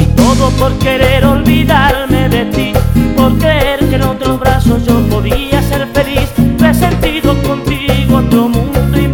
Y 0.00 0.06
todo 0.16 0.50
por 0.58 0.72
querer 0.78 1.24
olvidarme 1.24 2.28
de 2.28 2.46
ti, 2.46 2.72
por 3.16 3.38
creer 3.38 3.78
que 3.88 3.94
en 3.94 4.02
otros 4.02 4.40
brazos 4.40 4.84
yo 4.84 4.98
podía 5.08 5.62
ser 5.62 5.86
feliz, 5.88 6.32
resentido 6.58 7.34
contigo 7.42 8.16
otro 8.16 8.48
mundo 8.48 8.98
y 8.98 9.08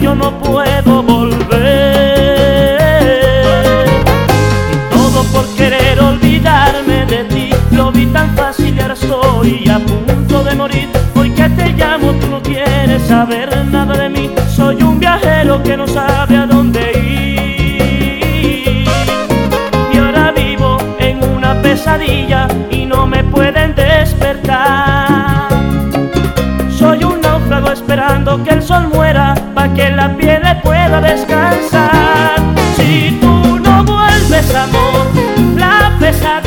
tuyo 0.00 0.14
no 0.14 0.30
puedo 0.38 1.02
volver. 1.02 1.50
Y 4.72 4.76
todo 4.94 5.22
por 5.24 5.46
querer 5.56 6.00
olvidarme 6.00 7.04
de 7.06 7.24
ti, 7.24 7.50
lo 7.72 7.92
vi 7.92 8.06
tan 8.06 8.34
fácil 8.34 8.74
y 8.74 8.80
ahora 8.80 8.94
estoy 8.94 9.68
a 9.68 9.78
punto 9.78 10.42
de 10.44 10.54
morir. 10.54 10.88
Hoy 11.14 11.30
que 11.30 11.48
te 11.50 11.72
llamo 11.72 12.12
tú 12.14 12.28
no 12.28 12.42
quieres 12.42 13.02
saber 13.02 13.66
nada 13.66 13.94
de 13.94 14.08
mí, 14.08 14.30
soy 14.48 14.82
un 14.82 14.98
viajero 14.98 15.62
que 15.62 15.76
no 15.76 15.86
sabe 15.86 16.36
a 16.36 16.46
dónde 16.46 16.80
ir. 16.92 18.88
Y 19.92 19.98
ahora 19.98 20.32
vivo 20.32 20.78
en 20.98 21.22
una 21.36 21.60
pesadilla 21.60 22.48
para 29.60 29.74
que 29.74 29.90
la 29.90 30.16
piel 30.16 30.40
pueda 30.62 31.00
descansar. 31.02 32.36
Si 32.76 33.18
tú 33.20 33.58
no 33.58 33.84
vuelves, 33.84 34.54
amor, 34.54 35.06
la 35.54 35.92
pesadilla 35.98 36.39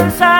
descansar. 0.00 0.39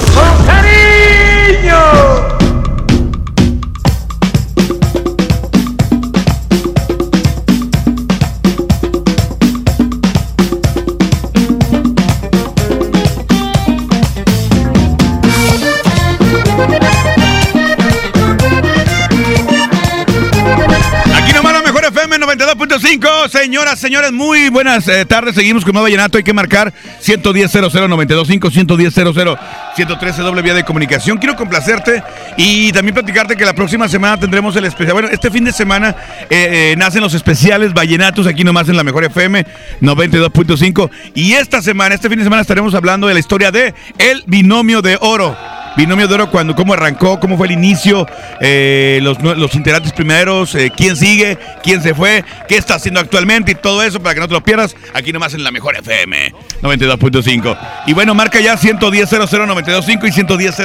Señoras, 23.41 23.79
señores, 23.79 24.11
muy 24.11 24.49
buenas 24.49 24.87
eh, 24.87 25.03
tardes. 25.03 25.33
Seguimos 25.33 25.65
con 25.65 25.73
Nuevo 25.73 25.85
Vallenato. 25.85 26.15
Hay 26.15 26.23
que 26.23 26.31
marcar 26.31 26.71
110 26.99 27.51
925 27.55 28.51
110 28.51 28.93
113 28.93 30.21
doble 30.21 30.43
vía 30.43 30.53
de 30.53 30.63
comunicación. 30.63 31.17
Quiero 31.17 31.35
complacerte 31.35 32.03
y 32.37 32.71
también 32.71 32.93
platicarte 32.93 33.35
que 33.35 33.43
la 33.43 33.55
próxima 33.55 33.89
semana 33.89 34.19
tendremos 34.19 34.55
el 34.57 34.65
especial. 34.65 34.93
Bueno, 34.93 35.07
este 35.07 35.31
fin 35.31 35.43
de 35.43 35.51
semana 35.51 35.95
eh, 36.29 36.71
eh, 36.71 36.75
nacen 36.77 37.01
los 37.01 37.15
especiales 37.15 37.73
vallenatos 37.73 38.27
aquí 38.27 38.43
nomás 38.43 38.69
en 38.69 38.77
la 38.77 38.83
mejor 38.83 39.05
FM 39.05 39.43
92.5. 39.81 40.91
Y 41.15 41.33
esta 41.33 41.63
semana, 41.63 41.95
este 41.95 42.09
fin 42.09 42.19
de 42.19 42.23
semana 42.23 42.43
estaremos 42.43 42.75
hablando 42.75 43.07
de 43.07 43.15
la 43.15 43.19
historia 43.19 43.49
de 43.49 43.73
El 43.97 44.23
Binomio 44.27 44.83
de 44.83 44.99
Oro. 45.01 45.35
Binomio 45.77 46.07
de 46.07 46.13
Oro, 46.15 46.29
cuando, 46.29 46.55
cómo 46.55 46.73
arrancó, 46.73 47.19
cómo 47.19 47.37
fue 47.37 47.47
el 47.47 47.53
inicio, 47.53 48.05
eh, 48.39 48.99
los, 49.01 49.21
los 49.21 49.55
integrantes 49.55 49.93
primeros, 49.93 50.53
eh, 50.55 50.71
quién 50.75 50.95
sigue, 50.95 51.37
quién 51.63 51.81
se 51.81 51.95
fue, 51.95 52.25
qué 52.47 52.57
está 52.57 52.75
haciendo 52.75 52.99
actualmente 52.99 53.53
y 53.53 53.55
todo 53.55 53.81
eso 53.83 54.01
para 54.01 54.13
que 54.13 54.19
no 54.19 54.27
te 54.27 54.33
lo 54.33 54.43
pierdas 54.43 54.75
aquí 54.93 55.13
nomás 55.13 55.33
en 55.33 55.43
la 55.43 55.51
mejor 55.51 55.75
FM 55.77 56.33
92.5. 56.61 57.57
Y 57.87 57.93
bueno, 57.93 58.13
marca 58.13 58.39
ya 58.39 58.57
110 58.57 59.09
00925 59.09 60.07
y 60.07 60.11
110 60.11 60.55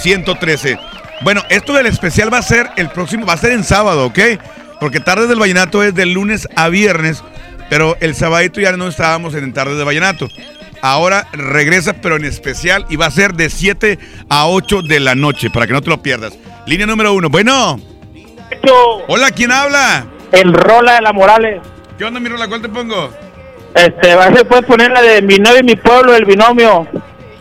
113. 0.00 0.78
Bueno, 1.22 1.42
esto 1.48 1.72
del 1.72 1.86
especial 1.86 2.32
va 2.32 2.38
a 2.38 2.42
ser 2.42 2.70
el 2.76 2.90
próximo, 2.90 3.26
va 3.26 3.32
a 3.32 3.38
ser 3.38 3.52
en 3.52 3.64
sábado, 3.64 4.06
¿ok? 4.06 4.18
Porque 4.78 5.00
Tardes 5.00 5.28
del 5.28 5.40
Vallenato 5.40 5.82
es 5.82 5.94
de 5.94 6.06
lunes 6.06 6.48
a 6.54 6.68
viernes, 6.68 7.24
pero 7.68 7.96
el 8.00 8.14
sabadito 8.14 8.60
ya 8.60 8.72
no 8.72 8.86
estábamos 8.86 9.34
en 9.34 9.52
Tardes 9.52 9.76
del 9.76 9.86
Vallenato. 9.86 10.28
Ahora 10.82 11.26
regresa, 11.32 11.94
pero 11.94 12.16
en 12.16 12.24
especial, 12.24 12.86
y 12.88 12.96
va 12.96 13.06
a 13.06 13.10
ser 13.10 13.34
de 13.34 13.50
7 13.50 13.98
a 14.28 14.48
8 14.48 14.82
de 14.82 15.00
la 15.00 15.14
noche, 15.14 15.50
para 15.50 15.66
que 15.66 15.72
no 15.72 15.82
te 15.82 15.90
lo 15.90 16.02
pierdas. 16.02 16.38
Línea 16.66 16.86
número 16.86 17.12
uno. 17.12 17.28
Bueno, 17.28 17.80
hola, 19.08 19.30
¿quién 19.30 19.52
habla? 19.52 20.06
El 20.32 20.52
Rola 20.52 20.94
de 20.96 21.02
la 21.02 21.12
Morales. 21.12 21.60
¿Qué 21.96 22.04
onda, 22.04 22.20
mi 22.20 22.28
rola? 22.28 22.46
¿Cuál 22.46 22.62
te 22.62 22.68
pongo? 22.68 23.10
Este, 23.74 24.12
a 24.12 24.28
ver 24.28 24.38
si 24.38 24.44
puedes 24.44 24.64
poner 24.66 24.90
la 24.90 25.02
de 25.02 25.22
mi 25.22 25.36
novio 25.36 25.60
y 25.60 25.64
mi 25.64 25.76
pueblo, 25.76 26.14
el 26.14 26.24
binomio. 26.24 26.86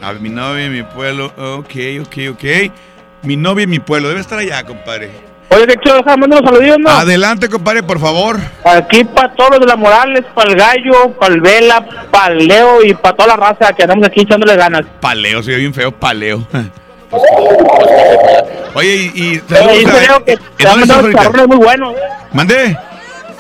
A 0.01 0.13
mi 0.13 0.29
novia 0.29 0.65
y 0.65 0.69
mi 0.69 0.83
pueblo. 0.83 1.25
Ok, 1.37 1.75
ok, 2.01 2.17
ok. 2.31 2.71
Mi 3.23 3.35
novia 3.35 3.63
y 3.63 3.67
mi 3.67 3.79
pueblo. 3.79 4.09
Debe 4.09 4.21
estar 4.21 4.39
allá, 4.39 4.63
compadre. 4.63 5.26
Oye, 5.49 5.63
hecho, 5.73 5.95
déjame 5.95 6.17
mandar 6.27 6.41
unos 6.41 6.51
saludos, 6.59 6.77
¿no? 6.79 6.89
Adelante, 6.89 7.47
compadre, 7.49 7.81
por 7.81 7.99
favor. 7.99 8.37
Aquí 8.65 9.03
para 9.05 9.33
todos 9.33 9.51
los 9.51 9.59
de 9.61 9.65
la 9.67 9.75
Morales, 9.77 10.23
para 10.35 10.49
el 10.51 10.55
Gallo, 10.57 11.11
para 11.19 11.33
el 11.33 11.41
Vela, 11.41 11.85
para 12.11 12.33
el 12.33 12.47
Leo 12.47 12.83
y 12.83 12.93
para 12.93 13.15
toda 13.15 13.29
la 13.29 13.35
raza 13.37 13.71
que 13.73 13.83
andamos 13.83 14.05
aquí 14.07 14.21
echándole 14.21 14.55
ganas. 14.57 14.81
Paleo, 14.99 15.41
ve 15.41 15.55
bien 15.55 15.73
feo, 15.73 15.91
paleo. 15.91 16.45
Oye, 18.73 19.11
y, 19.15 19.21
y 19.35 19.41
saludos 19.47 19.77
dice 19.79 19.91
a- 19.97 20.01
Leo 20.01 20.25
que 20.25 21.47
muy 21.47 21.57
buenos. 21.57 21.93
¿Mandé? 22.33 22.77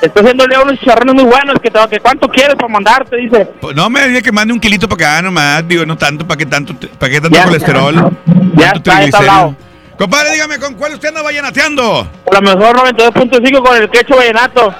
Está 0.01 0.19
haciendo 0.21 0.47
Leo 0.47 0.63
unos 0.63 0.79
charrones 0.79 1.13
muy 1.15 1.23
buenos. 1.25 1.55
Que, 1.61 1.69
te, 1.69 1.79
que 1.89 1.99
¿Cuánto 1.99 2.27
quieres 2.29 2.55
para 2.55 2.67
mandarte? 2.69 3.17
Dice. 3.17 3.45
Pues 3.59 3.75
No 3.75 3.89
me 3.89 4.07
diga 4.07 4.21
que 4.21 4.31
mande 4.31 4.53
un 4.53 4.59
kilito 4.59 4.87
para 4.87 5.13
acá 5.15 5.21
nomás, 5.23 5.67
digo, 5.67 5.85
no 5.85 5.97
tanto, 5.97 6.25
¿para 6.25 6.37
qué 6.37 6.45
tanto, 6.45 6.73
para 6.97 7.11
qué 7.11 7.19
tanto 7.19 7.35
Ya 7.37 7.43
colesterol? 7.45 7.95
está. 7.95 8.09
Ya 8.55 8.71
¿Tanto 8.73 8.77
está, 8.91 8.99
ya 9.01 9.05
está 9.05 9.17
hablado. 9.17 9.55
Compadre, 9.97 10.33
dígame, 10.33 10.59
¿con 10.59 10.75
cuál 10.75 10.93
usted 10.93 11.09
anda 11.09 11.23
vallenateando? 11.23 12.07
Por 12.23 12.33
la 12.35 12.41
mejor 12.41 12.75
92.5 12.77 13.63
con 13.63 13.77
el 13.77 13.89
quecho 13.89 14.15
vallenato. 14.15 14.73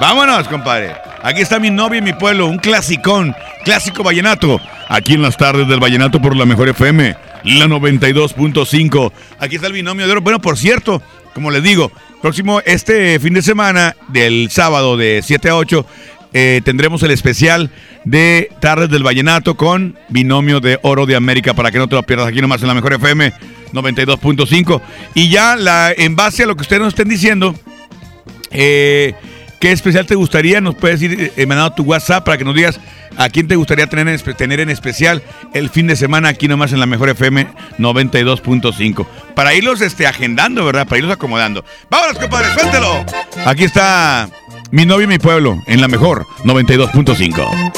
Vámonos, 0.00 0.48
compadre. 0.48 0.96
Aquí 1.22 1.40
está 1.40 1.60
mi 1.60 1.70
novia 1.70 1.98
y 1.98 2.02
mi 2.02 2.12
pueblo, 2.12 2.46
un 2.46 2.58
clasicón, 2.58 3.34
clásico 3.64 4.02
vallenato. 4.02 4.60
Aquí 4.88 5.14
en 5.14 5.22
las 5.22 5.36
tardes 5.36 5.68
del 5.68 5.78
vallenato 5.78 6.20
por 6.20 6.36
la 6.36 6.46
mejor 6.46 6.68
FM, 6.68 7.16
la 7.44 7.66
92.5. 7.66 9.12
Aquí 9.38 9.54
está 9.54 9.68
el 9.68 9.72
binomio 9.72 10.04
de 10.06 10.12
oro. 10.12 10.20
Bueno, 10.20 10.40
por 10.40 10.58
cierto, 10.58 11.00
como 11.32 11.52
les 11.52 11.62
digo, 11.62 11.92
próximo 12.20 12.60
este 12.64 13.20
fin 13.20 13.34
de 13.34 13.42
semana, 13.42 13.94
del 14.08 14.50
sábado 14.50 14.96
de 14.96 15.20
7 15.24 15.48
a 15.48 15.56
8, 15.56 15.86
eh, 16.32 16.60
tendremos 16.64 17.02
el 17.04 17.12
especial 17.12 17.70
de 18.06 18.50
Tardes 18.60 18.88
del 18.88 19.02
Vallenato 19.02 19.56
con 19.56 19.98
Binomio 20.08 20.60
de 20.60 20.78
Oro 20.82 21.06
de 21.06 21.16
América 21.16 21.54
para 21.54 21.72
que 21.72 21.78
no 21.78 21.88
te 21.88 21.96
lo 21.96 22.04
pierdas 22.04 22.28
aquí 22.28 22.40
nomás 22.40 22.62
en 22.62 22.68
la 22.68 22.74
mejor 22.74 22.94
FM 22.94 23.32
92.5. 23.72 24.80
Y 25.14 25.28
ya 25.28 25.56
la, 25.56 25.92
en 25.92 26.14
base 26.16 26.44
a 26.44 26.46
lo 26.46 26.54
que 26.54 26.62
ustedes 26.62 26.80
nos 26.80 26.94
estén 26.94 27.08
diciendo, 27.08 27.54
eh, 28.52 29.14
¿Qué 29.60 29.72
especial 29.72 30.04
te 30.04 30.14
gustaría? 30.14 30.60
Nos 30.60 30.74
puedes 30.74 31.00
ir 31.00 31.32
eh, 31.34 31.46
mandando 31.46 31.74
tu 31.74 31.82
WhatsApp 31.82 32.24
para 32.24 32.36
que 32.36 32.44
nos 32.44 32.54
digas 32.54 32.78
a 33.16 33.30
quién 33.30 33.48
te 33.48 33.56
gustaría 33.56 33.86
tener 33.86 34.60
en, 34.60 34.68
especial 34.68 35.22
el 35.54 35.70
fin 35.70 35.86
de 35.86 35.96
semana 35.96 36.28
aquí 36.28 36.46
nomás 36.46 36.72
en 36.72 36.80
la 36.80 36.86
Mejor 36.86 37.08
FM 37.08 37.48
92.5. 37.78 39.06
Para 39.34 39.54
irlos 39.54 39.80
este, 39.80 40.06
agendando, 40.06 40.64
¿verdad? 40.64 40.86
Para 40.86 40.98
irlos 40.98 41.14
acomodando. 41.14 41.64
¡Vámonos, 41.88 42.18
compadre! 42.18 42.52
¡Suéltelo! 42.52 43.06
Aquí 43.46 43.64
está 43.64 44.28
mi 44.76 44.84
novio 44.84 45.04
y 45.04 45.06
mi 45.06 45.18
pueblo 45.18 45.62
en 45.64 45.80
la 45.80 45.88
Mejor 45.88 46.26
92.5. 46.44 47.72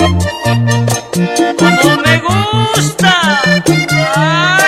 como 1.57 1.97
me 2.03 2.19
gusta. 2.19 3.41
Ay. 4.17 4.65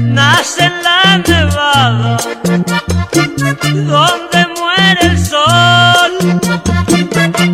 Nace 0.00 0.64
en 0.64 0.82
la 0.82 1.18
nevada, 1.18 2.16
donde 3.72 4.46
muere 4.58 5.02
el 5.02 5.18
sol. 5.24 6.10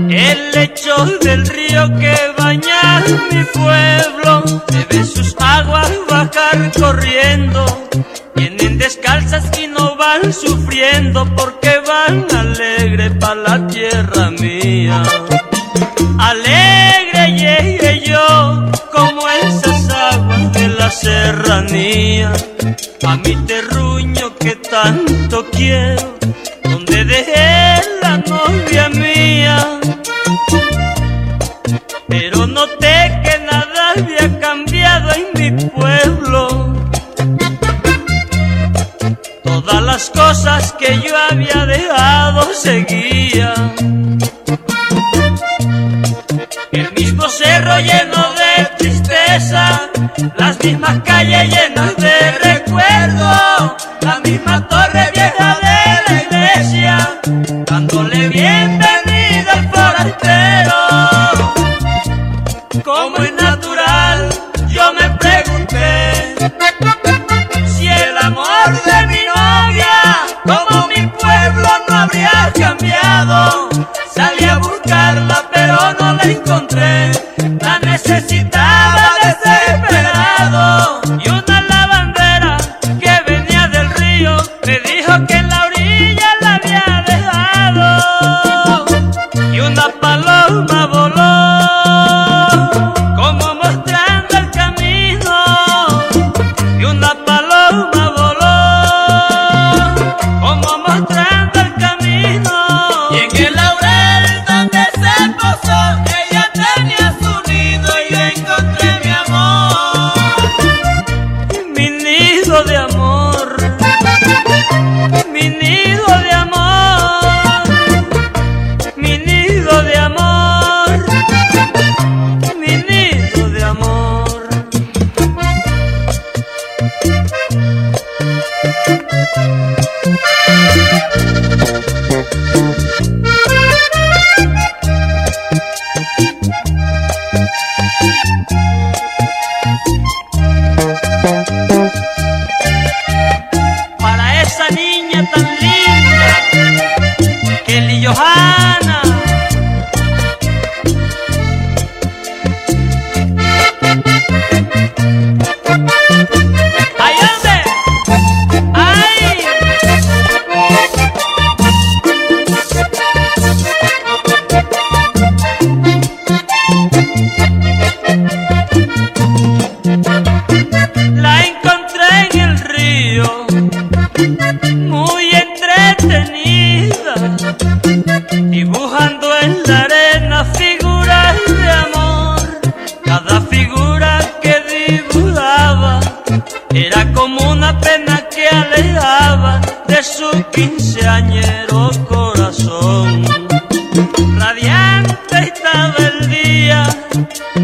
El 0.09 0.53
lecho 0.53 1.05
del 1.21 1.47
río 1.47 1.99
que 1.99 2.17
baña 2.39 3.05
mi 3.31 3.45
pueblo, 3.45 4.43
debe 4.69 5.05
sus 5.05 5.37
aguas 5.39 5.91
bajar 6.09 6.73
corriendo. 6.81 7.67
Vienen 8.41 8.79
descalzas 8.79 9.45
y 9.63 9.67
no 9.67 9.97
van 9.97 10.33
sufriendo 10.33 11.27
porque 11.37 11.79
van 11.87 12.25
alegre 12.35 13.11
pa' 13.11 13.35
la 13.35 13.67
tierra 13.67 14.31
mía. 14.31 15.03
Alegre 16.19 17.23
llegué 17.37 18.01
yo 18.01 18.71
como 18.95 19.29
esas 19.29 19.91
aguas 19.91 20.55
de 20.55 20.69
la 20.69 20.91
serranía. 20.91 22.33
A 23.07 23.17
mi 23.17 23.37
terruño 23.45 24.35
que 24.37 24.57
tanto 24.57 25.45
quiero, 25.51 26.17
donde 26.65 27.05
dejé 27.05 27.83
la 28.01 28.17
novia 28.27 28.89
mía. 28.89 29.81
Pero 32.09 32.47
noté 32.47 33.21
que 33.23 33.39
nada 33.53 33.93
había 33.97 34.41
cambiado 34.41 35.11
en 35.13 35.27
mi 35.35 35.65
pueblo. 35.69 36.50
Todas 39.71 39.85
las 39.85 40.11
cosas 40.11 40.73
que 40.73 41.01
yo 41.01 41.17
había 41.31 41.65
dejado 41.65 42.53
seguían. 42.53 44.19
El 46.73 46.93
mismo 46.93 47.29
cerro 47.29 47.79
lleno 47.79 48.35
de 48.35 48.65
tristeza, 48.79 49.89
las 50.37 50.59
mismas 50.65 50.99
calles 51.05 51.55
llenas 51.55 51.97
de 51.97 52.33
recuerdo, 52.43 53.77
la 54.01 54.21
misma 54.25 54.67
torre 54.67 55.09
vieja 55.15 55.59
de 55.63 56.15
la 56.15 56.23
iglesia, 56.25 57.21
dándole 57.67 58.29
bienvenida 58.29 59.00
Salí 73.21 74.47
a 74.47 74.57
buscarla, 74.57 75.45
pero 75.53 75.77
no 76.01 76.15
la 76.15 76.23
encontré. 76.23 77.13
La 77.61 77.79
necesitaba 77.81 79.00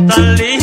tan 0.08 0.36
linda 0.38 0.55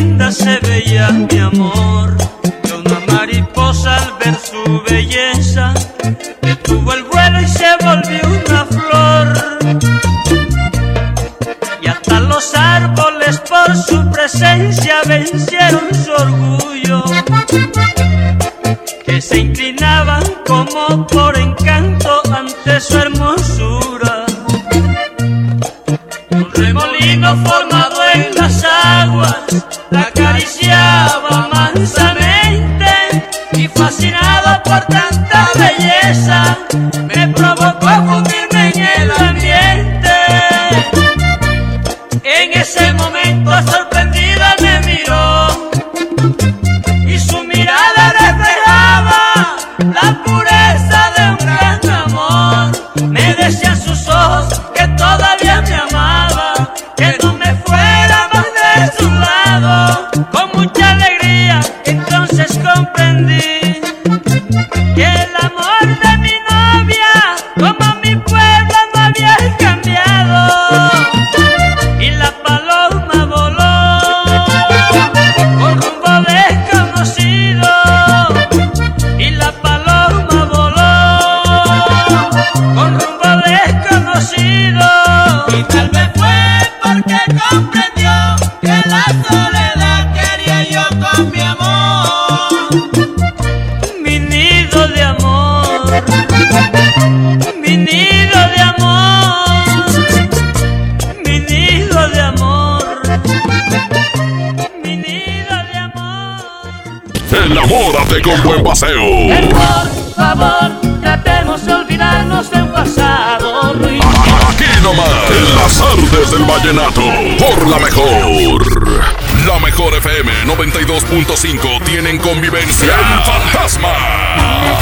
Enamórate 107.33 108.21
con 108.21 108.43
buen 108.43 108.63
paseo. 108.63 109.01
Por 109.49 110.13
favor, 110.15 110.71
tratemos 111.01 111.65
de 111.65 111.73
olvidarnos 111.73 112.49
del 112.51 112.67
pasado 112.67 113.73
ruin. 113.73 114.01
Aquí 114.49 114.65
nomás, 114.83 115.31
en 115.31 115.55
las 115.55 115.81
artes 115.81 116.31
del 116.31 116.43
vallenato, 116.43 117.01
por 117.39 117.67
la 117.67 117.79
mejor. 117.79 119.22
La 119.47 119.59
mejor 119.59 119.93
FM 119.93 120.31
92.5 120.45 121.83
tienen 121.83 122.17
convivencia 122.17 122.93
El 122.93 123.23
Fantasma. 123.23 123.93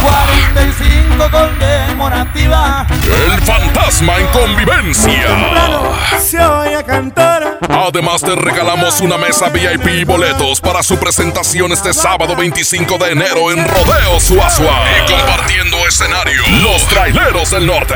45 0.01 1.29
conmemorativa. 1.31 2.85
El 3.33 3.41
Fantasma 3.41 4.17
en 4.17 4.27
convivencia. 4.27 6.19
Se 6.19 6.39
oye 6.39 6.83
cantar. 6.83 7.57
Además 7.69 8.21
te 8.21 8.35
regalamos 8.35 9.01
una 9.01 9.17
mesa 9.17 9.49
VIP 9.49 9.87
y 9.87 10.03
boletos 10.03 10.61
para 10.61 10.83
su 10.83 10.97
presentación 10.97 11.71
este 11.71 11.93
sábado 11.93 12.35
25 12.35 12.97
de 12.99 13.11
enero 13.11 13.51
en 13.51 13.67
Rodeo 13.67 14.19
Suazua. 14.19 14.83
Y 14.97 15.11
compartiendo 15.11 15.77
escenario, 15.87 16.43
los 16.61 16.85
traileros 16.87 17.49
del 17.51 17.65
norte. 17.65 17.95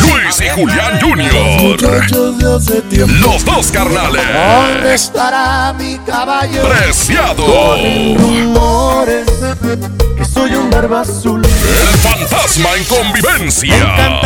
Luis 0.00 0.40
y 0.40 0.48
Julián 0.50 1.00
Jr. 1.00 2.10
Los 3.20 3.44
dos 3.44 3.70
carnales. 3.72 4.27
¿Dónde 4.32 4.94
estará 4.94 5.72
mi 5.72 5.98
caballo? 5.98 6.68
Preciado. 6.68 7.76
Rumores 8.16 9.26
que 10.16 10.24
soy 10.24 10.54
un 10.54 10.70
barba 10.70 11.00
azul. 11.00 11.44
El 11.44 11.98
fantasma 11.98 12.74
en 12.76 12.84
convivencia. 12.84 14.20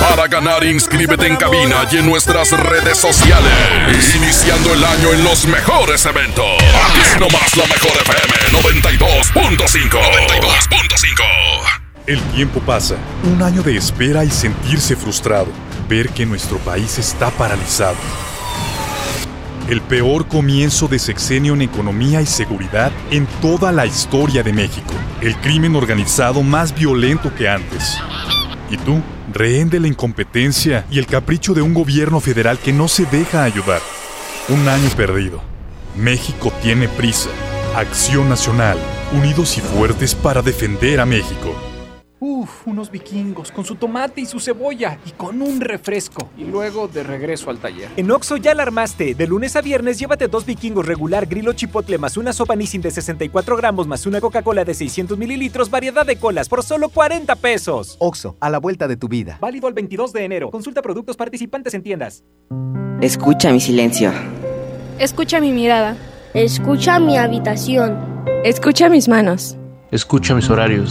Para 0.00 0.26
ganar, 0.28 0.64
inscríbete 0.64 1.26
en 1.26 1.36
cabina 1.36 1.86
y 1.90 1.98
en 1.98 2.06
nuestras 2.06 2.50
redes 2.50 2.98
sociales. 2.98 4.14
Iniciando 4.14 4.74
el 4.74 4.84
año 4.84 5.12
en 5.12 5.24
los 5.24 5.46
mejores 5.46 6.04
eventos. 6.06 6.44
Aquí 6.90 7.20
nomás 7.20 7.56
la 7.56 7.66
mejor 7.66 7.92
FM 8.02 8.34
92.5. 8.62 9.90
92.5. 9.90 11.22
El 12.06 12.22
tiempo 12.34 12.60
pasa, 12.60 12.94
un 13.24 13.42
año 13.42 13.62
de 13.62 13.76
espera 13.76 14.24
y 14.24 14.30
sentirse 14.30 14.94
frustrado, 14.94 15.48
ver 15.88 16.08
que 16.10 16.24
nuestro 16.24 16.58
país 16.58 16.98
está 16.98 17.30
paralizado. 17.30 17.96
El 19.68 19.80
peor 19.80 20.28
comienzo 20.28 20.86
de 20.86 21.00
sexenio 21.00 21.54
en 21.54 21.62
economía 21.62 22.22
y 22.22 22.26
seguridad 22.26 22.92
en 23.10 23.26
toda 23.42 23.72
la 23.72 23.84
historia 23.84 24.44
de 24.44 24.52
México. 24.52 24.94
El 25.20 25.34
crimen 25.38 25.74
organizado 25.74 26.44
más 26.44 26.72
violento 26.72 27.34
que 27.34 27.48
antes. 27.48 27.98
¿Y 28.70 28.76
tú? 28.76 29.02
Rehén 29.32 29.68
de 29.68 29.80
la 29.80 29.88
incompetencia 29.88 30.86
y 30.88 31.00
el 31.00 31.08
capricho 31.08 31.52
de 31.52 31.62
un 31.62 31.74
gobierno 31.74 32.20
federal 32.20 32.60
que 32.60 32.72
no 32.72 32.86
se 32.86 33.06
deja 33.06 33.42
ayudar. 33.42 33.80
Un 34.48 34.68
año 34.68 34.88
perdido. 34.96 35.42
México 35.96 36.52
tiene 36.62 36.86
prisa. 36.86 37.30
Acción 37.74 38.28
Nacional. 38.28 38.78
Unidos 39.12 39.58
y 39.58 39.62
fuertes 39.62 40.14
para 40.14 40.42
defender 40.42 41.00
a 41.00 41.06
México. 41.06 41.56
Uf, 42.18 42.66
unos 42.66 42.90
vikingos 42.90 43.52
con 43.52 43.66
su 43.66 43.74
tomate 43.74 44.22
y 44.22 44.26
su 44.26 44.40
cebolla 44.40 44.98
y 45.04 45.10
con 45.10 45.42
un 45.42 45.60
refresco. 45.60 46.30
Y 46.38 46.44
luego 46.44 46.88
de 46.88 47.02
regreso 47.02 47.50
al 47.50 47.58
taller. 47.58 47.90
En 47.96 48.10
Oxo 48.10 48.38
ya 48.38 48.54
la 48.54 48.62
armaste. 48.62 49.14
De 49.14 49.26
lunes 49.26 49.54
a 49.54 49.60
viernes 49.60 49.98
llévate 49.98 50.26
dos 50.26 50.46
vikingos 50.46 50.86
regular 50.86 51.26
grillo 51.26 51.52
chipotle 51.52 51.98
más 51.98 52.16
una 52.16 52.32
sopa 52.32 52.56
Nissin 52.56 52.80
de 52.80 52.90
64 52.90 53.56
gramos 53.58 53.86
más 53.86 54.06
una 54.06 54.22
Coca-Cola 54.22 54.64
de 54.64 54.72
600 54.72 55.18
mililitros, 55.18 55.68
variedad 55.68 56.06
de 56.06 56.16
colas 56.16 56.48
por 56.48 56.62
solo 56.62 56.88
40 56.88 57.36
pesos. 57.36 57.96
Oxo, 58.00 58.36
a 58.40 58.48
la 58.48 58.58
vuelta 58.58 58.88
de 58.88 58.96
tu 58.96 59.08
vida. 59.08 59.36
Válido 59.38 59.68
el 59.68 59.74
22 59.74 60.14
de 60.14 60.24
enero. 60.24 60.50
Consulta 60.50 60.80
productos 60.80 61.18
participantes 61.18 61.74
en 61.74 61.82
tiendas. 61.82 62.24
Escucha 63.02 63.52
mi 63.52 63.60
silencio. 63.60 64.10
Escucha 64.98 65.38
mi 65.38 65.52
mirada. 65.52 65.98
Escucha 66.32 66.98
mi 66.98 67.18
habitación. 67.18 68.24
Escucha 68.42 68.88
mis 68.88 69.06
manos. 69.06 69.58
Escucha 69.90 70.34
mis 70.34 70.48
horarios. 70.48 70.90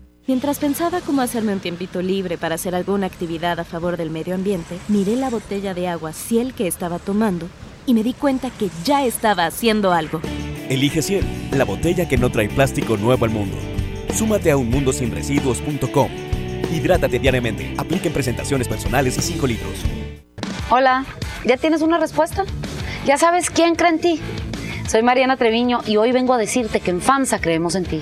Mientras 0.31 0.59
pensaba 0.59 1.01
cómo 1.01 1.21
hacerme 1.21 1.51
un 1.51 1.59
tiempito 1.59 2.01
libre 2.01 2.37
para 2.37 2.55
hacer 2.55 2.73
alguna 2.73 3.05
actividad 3.05 3.59
a 3.59 3.65
favor 3.65 3.97
del 3.97 4.09
medio 4.09 4.33
ambiente, 4.33 4.77
miré 4.87 5.17
la 5.17 5.29
botella 5.29 5.73
de 5.73 5.89
agua 5.89 6.13
Ciel 6.13 6.53
que 6.53 6.67
estaba 6.67 6.99
tomando 6.99 7.49
y 7.85 7.93
me 7.93 8.01
di 8.01 8.13
cuenta 8.13 8.49
que 8.49 8.69
ya 8.85 9.03
estaba 9.03 9.45
haciendo 9.45 9.91
algo. 9.91 10.21
Elige 10.69 11.01
Ciel, 11.01 11.25
la 11.51 11.65
botella 11.65 12.07
que 12.07 12.17
no 12.17 12.31
trae 12.31 12.47
plástico 12.47 12.95
nuevo 12.95 13.25
al 13.25 13.31
mundo. 13.31 13.57
Súmate 14.13 14.51
a 14.51 14.55
unmundosinresiduos.com. 14.55 16.09
Hidrátate 16.73 17.19
diariamente. 17.19 17.73
Apliquen 17.77 18.13
presentaciones 18.13 18.69
personales 18.69 19.17
y 19.17 19.21
5 19.21 19.47
litros. 19.47 19.73
Hola, 20.69 21.03
¿ya 21.43 21.57
tienes 21.57 21.81
una 21.81 21.97
respuesta? 21.97 22.45
¿Ya 23.05 23.17
sabes 23.17 23.49
quién 23.49 23.75
cree 23.75 23.89
en 23.89 23.99
ti? 23.99 24.21
Soy 24.91 25.03
Mariana 25.03 25.37
Treviño 25.37 25.79
y 25.87 25.95
hoy 25.95 26.11
vengo 26.11 26.33
a 26.33 26.37
decirte 26.37 26.81
que 26.81 26.91
en 26.91 26.99
FAMSA 26.99 27.39
creemos 27.39 27.75
en 27.75 27.85
ti. 27.85 28.01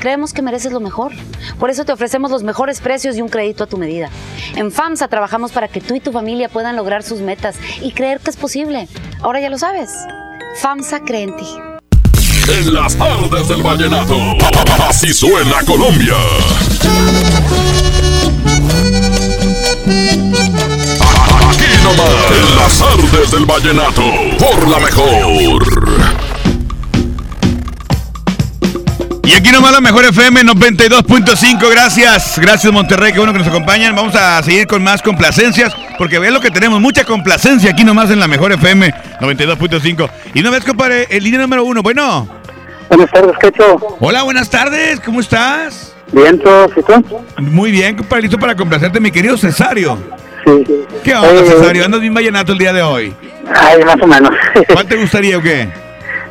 Creemos 0.00 0.32
que 0.32 0.42
mereces 0.42 0.72
lo 0.72 0.80
mejor. 0.80 1.12
Por 1.60 1.70
eso 1.70 1.84
te 1.84 1.92
ofrecemos 1.92 2.32
los 2.32 2.42
mejores 2.42 2.80
precios 2.80 3.16
y 3.16 3.22
un 3.22 3.28
crédito 3.28 3.62
a 3.62 3.66
tu 3.68 3.78
medida. 3.78 4.10
En 4.56 4.72
FAMSA 4.72 5.06
trabajamos 5.06 5.52
para 5.52 5.68
que 5.68 5.80
tú 5.80 5.94
y 5.94 6.00
tu 6.00 6.10
familia 6.10 6.48
puedan 6.48 6.74
lograr 6.74 7.04
sus 7.04 7.20
metas 7.20 7.54
y 7.80 7.92
creer 7.92 8.18
que 8.18 8.30
es 8.30 8.36
posible. 8.36 8.88
Ahora 9.22 9.40
ya 9.40 9.48
lo 9.48 9.58
sabes. 9.58 9.92
FAMSA 10.60 11.04
cree 11.04 11.22
en 11.22 11.36
ti. 11.36 11.46
En 12.48 12.74
las 12.74 12.96
tardes 12.96 13.46
del 13.46 13.62
vallenato, 13.62 14.16
así 14.88 15.12
suena 15.12 15.62
Colombia. 15.64 16.16
Aquí 21.48 21.70
nomás, 21.84 22.32
en 22.32 22.56
las 22.56 22.78
tardes 22.80 23.30
del 23.30 23.46
vallenato, 23.46 24.02
por 24.40 24.68
la 24.68 24.80
mejor. 24.80 26.13
Y 29.24 29.32
aquí 29.32 29.50
nomás 29.50 29.72
la 29.72 29.80
mejor 29.80 30.04
FM 30.04 30.42
92.5. 30.42 31.70
Gracias. 31.70 32.38
Gracias 32.38 32.72
Monterrey, 32.72 33.12
qué 33.12 33.18
bueno 33.18 33.32
que 33.32 33.38
nos 33.38 33.48
acompañan. 33.48 33.94
Vamos 33.94 34.14
a 34.14 34.42
seguir 34.42 34.66
con 34.66 34.82
más 34.82 35.00
complacencias, 35.00 35.74
porque 35.96 36.18
vean 36.18 36.34
lo 36.34 36.40
que 36.40 36.50
tenemos, 36.50 36.80
mucha 36.80 37.04
complacencia 37.04 37.70
aquí 37.70 37.84
nomás 37.84 38.10
en 38.10 38.20
la 38.20 38.28
mejor 38.28 38.52
FM 38.52 38.92
92.5. 39.20 40.10
Y 40.34 40.40
una 40.40 40.50
vez, 40.50 40.64
compadre, 40.64 41.06
el 41.10 41.24
línea 41.24 41.40
número 41.40 41.64
uno. 41.64 41.82
Bueno. 41.82 42.28
Buenas 42.90 43.10
tardes, 43.10 43.36
Quecho. 43.40 43.78
Hola, 43.98 44.22
buenas 44.24 44.50
tardes. 44.50 45.00
¿Cómo 45.00 45.20
estás? 45.20 45.94
Bien, 46.12 46.38
¿todo 46.38 46.70
¿y 46.76 46.82
tú? 46.82 47.22
Muy 47.38 47.70
bien, 47.70 47.96
compadre. 47.96 48.22
Listo 48.22 48.38
para 48.38 48.54
complacerte, 48.54 49.00
mi 49.00 49.10
querido 49.10 49.38
Cesario. 49.38 49.96
Sí. 50.44 50.64
¿Qué 51.02 51.14
onda, 51.14 51.40
Eh, 51.42 51.46
Cesario? 51.48 51.86
¿Andas 51.86 52.02
bien 52.02 52.12
vallenato 52.12 52.52
el 52.52 52.58
día 52.58 52.74
de 52.74 52.82
hoy? 52.82 53.14
Ay, 53.54 53.82
más 53.84 53.96
o 54.02 54.06
menos. 54.06 54.30
¿Cuál 54.70 54.86
te 54.86 54.96
gustaría 54.96 55.38
o 55.38 55.42
qué? 55.42 55.68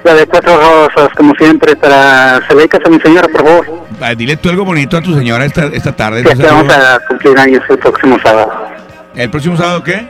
La 0.03 0.13
de 0.13 0.27
cuatro 0.27 0.57
rosas, 0.57 1.09
como 1.15 1.33
siempre, 1.35 1.75
para 1.77 2.41
se 2.47 2.53
a 2.53 2.89
mi 2.89 2.99
señora, 2.99 3.27
por 3.29 3.45
favor. 3.45 3.87
Ah, 4.01 4.13
dile 4.13 4.35
tú 4.35 4.49
algo 4.49 4.65
bonito 4.65 4.97
a 4.97 5.01
tu 5.01 5.15
señora 5.15 5.45
esta, 5.45 5.67
esta 5.67 5.95
tarde. 5.95 6.23
Que 6.23 6.29
Cesario. 6.35 6.57
vamos 6.57 6.73
a 6.73 6.99
cumplir 7.07 7.39
años 7.39 7.63
el 7.69 7.77
próximo 7.77 8.17
sábado. 8.21 8.67
¿El 9.15 9.29
próximo 9.29 9.55
sábado 9.55 9.83
qué? 9.83 10.05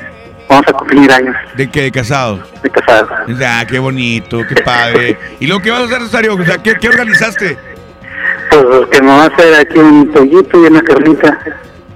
Vamos 0.50 0.66
a 0.68 0.74
cumplir 0.74 1.12
años 1.12 1.36
¿De 1.56 1.70
qué? 1.70 1.84
¿De 1.84 1.92
casado? 1.92 2.40
de 2.62 2.70
casado. 2.70 3.08
Ah, 3.46 3.66
qué 3.70 3.80
bonito, 3.80 4.42
qué 4.48 4.56
padre. 4.62 5.18
¿Y 5.40 5.46
luego 5.48 5.62
qué 5.62 5.72
vas 5.72 5.82
a 5.82 5.86
hacer, 5.86 6.02
Cesario? 6.02 6.36
O 6.36 6.44
sea, 6.44 6.58
¿qué, 6.58 6.76
qué 6.76 6.90
organizaste? 6.90 7.58
Pues 8.50 8.66
que 8.92 9.02
me 9.02 9.08
va 9.08 9.24
a 9.24 9.28
hacer 9.28 9.54
aquí 9.56 9.78
un 9.78 10.12
pollito 10.12 10.64
y 10.64 10.68
una 10.68 10.82
carnita. 10.82 11.40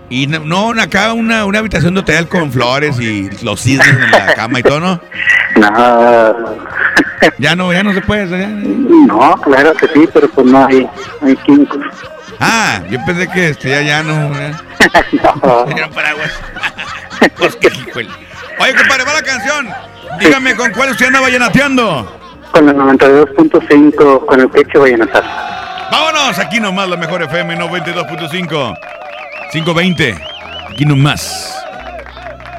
Y 0.10 0.28
no, 0.28 0.40
no, 0.74 0.82
acá 0.82 1.14
una, 1.14 1.46
una 1.46 1.60
habitación 1.60 1.94
de 1.94 2.00
hotel 2.00 2.28
con 2.28 2.52
flores 2.52 3.00
y 3.00 3.30
los 3.44 3.60
cisnes 3.62 3.88
en 3.88 4.12
la 4.12 4.34
cama 4.36 4.60
y 4.60 4.64
todo, 4.64 4.80
¿no? 4.80 5.02
No, 5.60 6.56
Ya 7.40 7.56
no, 7.56 7.74
ya 7.74 7.84
no 7.84 7.94
se 7.94 8.02
puede. 8.02 8.28
ya- 8.30 8.48
no, 8.48 9.36
claro 9.42 9.74
que 9.74 9.88
sí, 9.88 10.08
pero 10.14 10.30
pues 10.30 10.48
no 10.48 10.66
hay, 10.66 10.88
no 11.22 11.28
hay 11.28 11.36
químicos. 11.38 11.80
Ah, 12.40 12.80
yo 12.90 13.00
pensé 13.06 13.28
que 13.30 13.50
este, 13.50 13.70
ya, 13.70 13.82
ya 13.82 14.04
no. 14.04 14.32
ya. 14.34 14.52
Era 15.76 15.90
paraguas. 15.90 16.32
Pues 17.36 17.56
qué 17.56 17.68
híjole. 17.68 18.08
Oye, 18.60 18.76
compadre, 18.76 19.04
va 19.04 19.14
la 19.14 19.22
canción. 19.24 19.68
Dígame 20.20 20.56
con 20.56 20.72
cuál 20.72 20.92
usted 20.92 21.08
anda 21.08 21.20
vallenateando. 21.20 22.20
Con 22.52 22.70
el 22.70 22.76
92.5, 22.76 24.26
con 24.26 24.40
el 24.40 24.50
pecho 24.50 24.86
estar. 24.86 25.24
Vámonos, 25.92 26.38
aquí 26.40 26.60
nomás 26.60 26.88
la 26.90 26.96
mejor 26.96 27.24
FM 27.24 27.58
92.5. 27.58 28.78
520. 29.52 30.16
Aquí 30.70 30.86
nomás. 30.86 31.56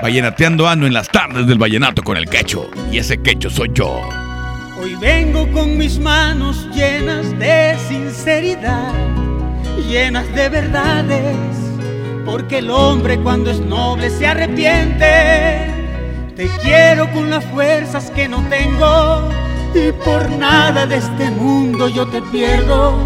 Vallenateando 0.01 0.69
ando 0.69 0.87
en 0.87 0.95
las 0.95 1.09
tardes 1.09 1.47
del 1.49 1.59
vallenato 1.59 2.03
con 2.03 2.17
el 2.17 2.29
quecho. 2.29 2.71
Y 2.93 2.99
ese 2.99 3.21
quecho 3.21 3.51
soy 3.51 3.71
yo. 3.75 4.01
Hoy 4.81 4.95
vengo 4.95 5.51
con 5.51 5.77
mis 5.77 5.99
manos 5.99 6.69
llenas 6.73 7.37
de 7.39 7.77
sinceridad, 7.89 8.93
llenas 9.89 10.33
de 10.35 10.49
verdades, 10.49 11.37
porque 12.25 12.59
el 12.59 12.71
hombre 12.71 13.19
cuando 13.19 13.51
es 13.51 13.59
noble 13.59 14.11
se 14.11 14.29
arrepiente. 14.29 15.75
Te 16.37 16.49
quiero 16.63 17.11
con 17.13 17.29
las 17.29 17.45
fuerzas 17.47 18.13
que 18.13 18.29
no 18.29 18.41
tengo 18.49 19.29
y 19.75 19.91
por 20.05 20.31
nada 20.31 20.87
de 20.87 20.99
este 20.99 21.29
mundo 21.33 21.89
yo 21.89 22.07
te 22.07 22.23
pierdo, 22.23 22.97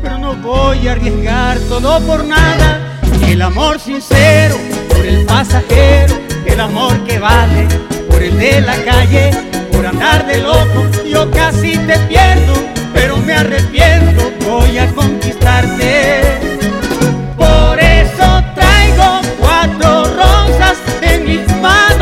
pero 0.00 0.18
no 0.18 0.36
voy 0.36 0.86
a 0.86 0.92
arriesgar 0.92 1.58
todo 1.68 2.00
por 2.06 2.24
nada. 2.24 3.00
El 3.26 3.42
amor 3.42 3.80
sincero 3.80 4.54
el 5.04 5.24
pasajero, 5.26 6.14
el 6.46 6.60
amor 6.60 6.98
que 7.04 7.18
vale 7.18 7.66
por 8.08 8.22
el 8.22 8.38
de 8.38 8.60
la 8.60 8.76
calle, 8.84 9.30
por 9.72 9.86
andar 9.86 10.26
de 10.26 10.38
loco. 10.38 10.86
Yo 11.06 11.30
casi 11.30 11.76
te 11.78 11.98
pierdo, 12.08 12.54
pero 12.92 13.16
me 13.18 13.34
arrepiento, 13.34 14.32
voy 14.46 14.78
a 14.78 14.86
conquistarte. 14.92 16.22
Por 17.36 17.78
eso 17.78 18.42
traigo 18.54 19.20
cuatro 19.38 20.04
rosas 20.04 20.78
en 21.02 21.24
mis 21.24 21.46
manos, 21.60 21.93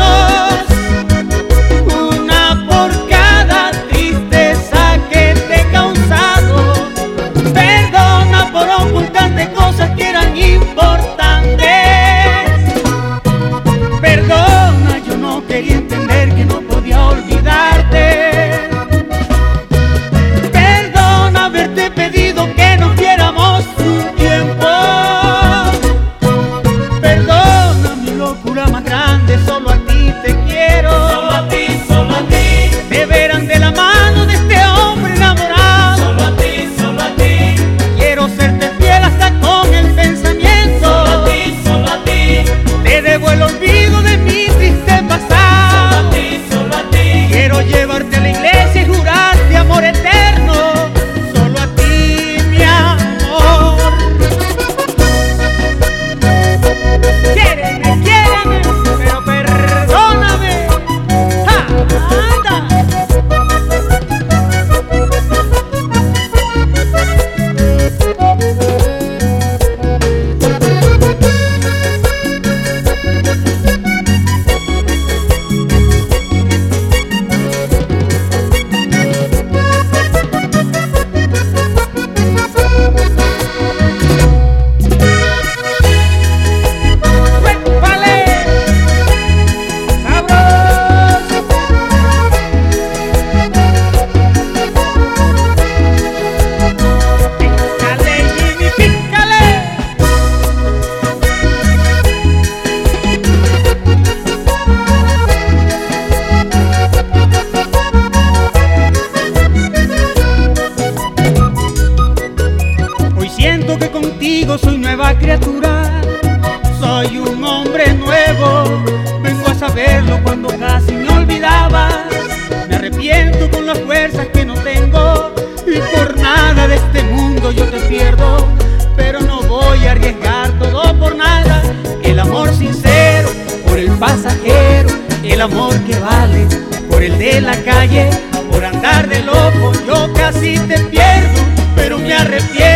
amor 135.43 135.77
que 135.83 135.99
vale, 135.99 136.47
por 136.89 137.03
el 137.03 137.17
de 137.19 137.41
la 137.41 137.55
calle, 137.63 138.09
por 138.49 138.63
andar 138.63 139.09
de 139.09 139.19
loco, 139.23 139.73
yo 139.85 140.13
casi 140.13 140.57
te 140.57 140.79
pierdo, 140.85 141.41
pero 141.75 141.99
me 141.99 142.13
arrepiento. 142.13 142.72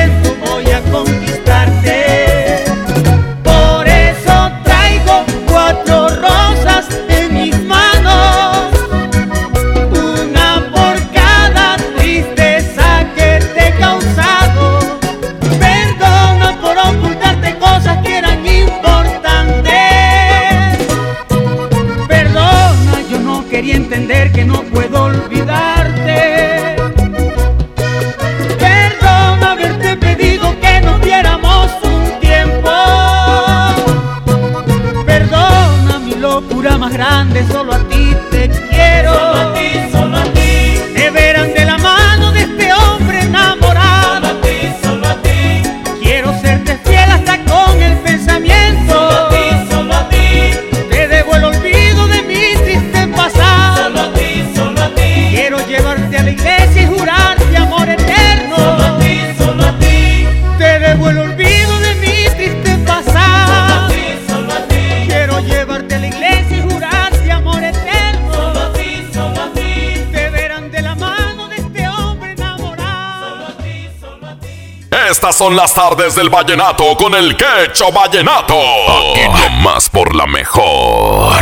son 75.38 75.56
las 75.56 75.72
tardes 75.72 76.16
del 76.16 76.32
vallenato 76.32 76.98
con 76.98 77.14
el 77.14 77.38
quecho 77.38 77.92
vallenato. 77.92 78.56
Aquí 78.56 79.22
nomás 79.30 79.88
por 79.88 80.16
la 80.16 80.26
mejor. 80.26 81.38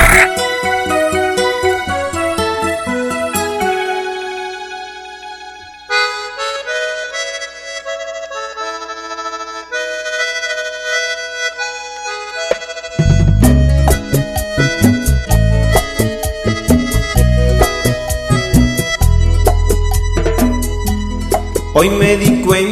Hoy 21.78 21.90
me 21.90 22.18
di 22.18 22.42
cuenta 22.42 22.65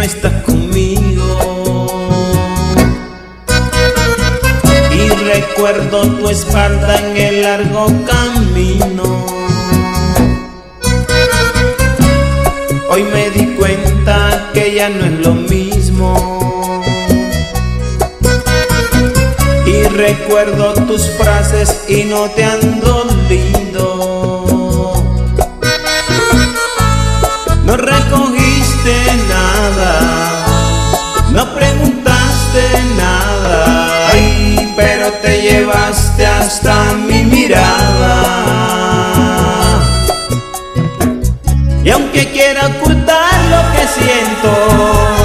no 0.00 0.06
estás 0.06 0.32
conmigo. 0.44 1.86
Y 4.90 5.08
recuerdo 5.34 6.00
tu 6.16 6.30
espalda 6.30 6.96
en 6.96 7.16
el 7.18 7.42
largo 7.42 7.86
camino. 8.06 9.26
Hoy 12.88 13.02
me 13.02 13.28
di 13.30 13.44
cuenta 13.56 14.50
que 14.54 14.74
ya 14.74 14.88
no 14.88 15.04
es 15.04 15.18
lo 15.26 15.34
mismo. 15.34 16.82
Y 19.66 19.82
recuerdo 19.82 20.72
tus 20.86 21.10
frases 21.10 21.84
y 21.88 22.04
no 22.04 22.30
te 22.30 22.44
han 22.44 22.80
dolido. 22.80 24.46
No 27.66 27.76
recogiste 27.76 29.19
no 31.32 31.54
preguntaste 31.54 32.62
nada, 32.96 34.10
pero 34.76 35.12
te 35.22 35.42
llevaste 35.42 36.26
hasta 36.26 36.92
mi 36.94 37.22
mirada. 37.24 38.14
Y 41.84 41.90
aunque 41.90 42.30
quiera 42.30 42.66
ocultar 42.66 43.32
lo 43.50 43.72
que 43.72 43.86
siento, 43.86 45.19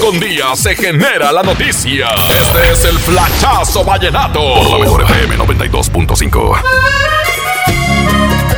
con 0.00 0.18
día 0.18 0.54
se 0.56 0.74
genera 0.74 1.32
la 1.32 1.42
noticia. 1.42 2.08
Este 2.40 2.72
es 2.72 2.84
el 2.84 2.98
Flachazo 2.98 3.84
Vallenato. 3.84 4.40
Por 4.40 4.70
la 4.70 4.78
mejor 4.78 5.02
FM 5.02 5.36
92.5. 5.38 6.62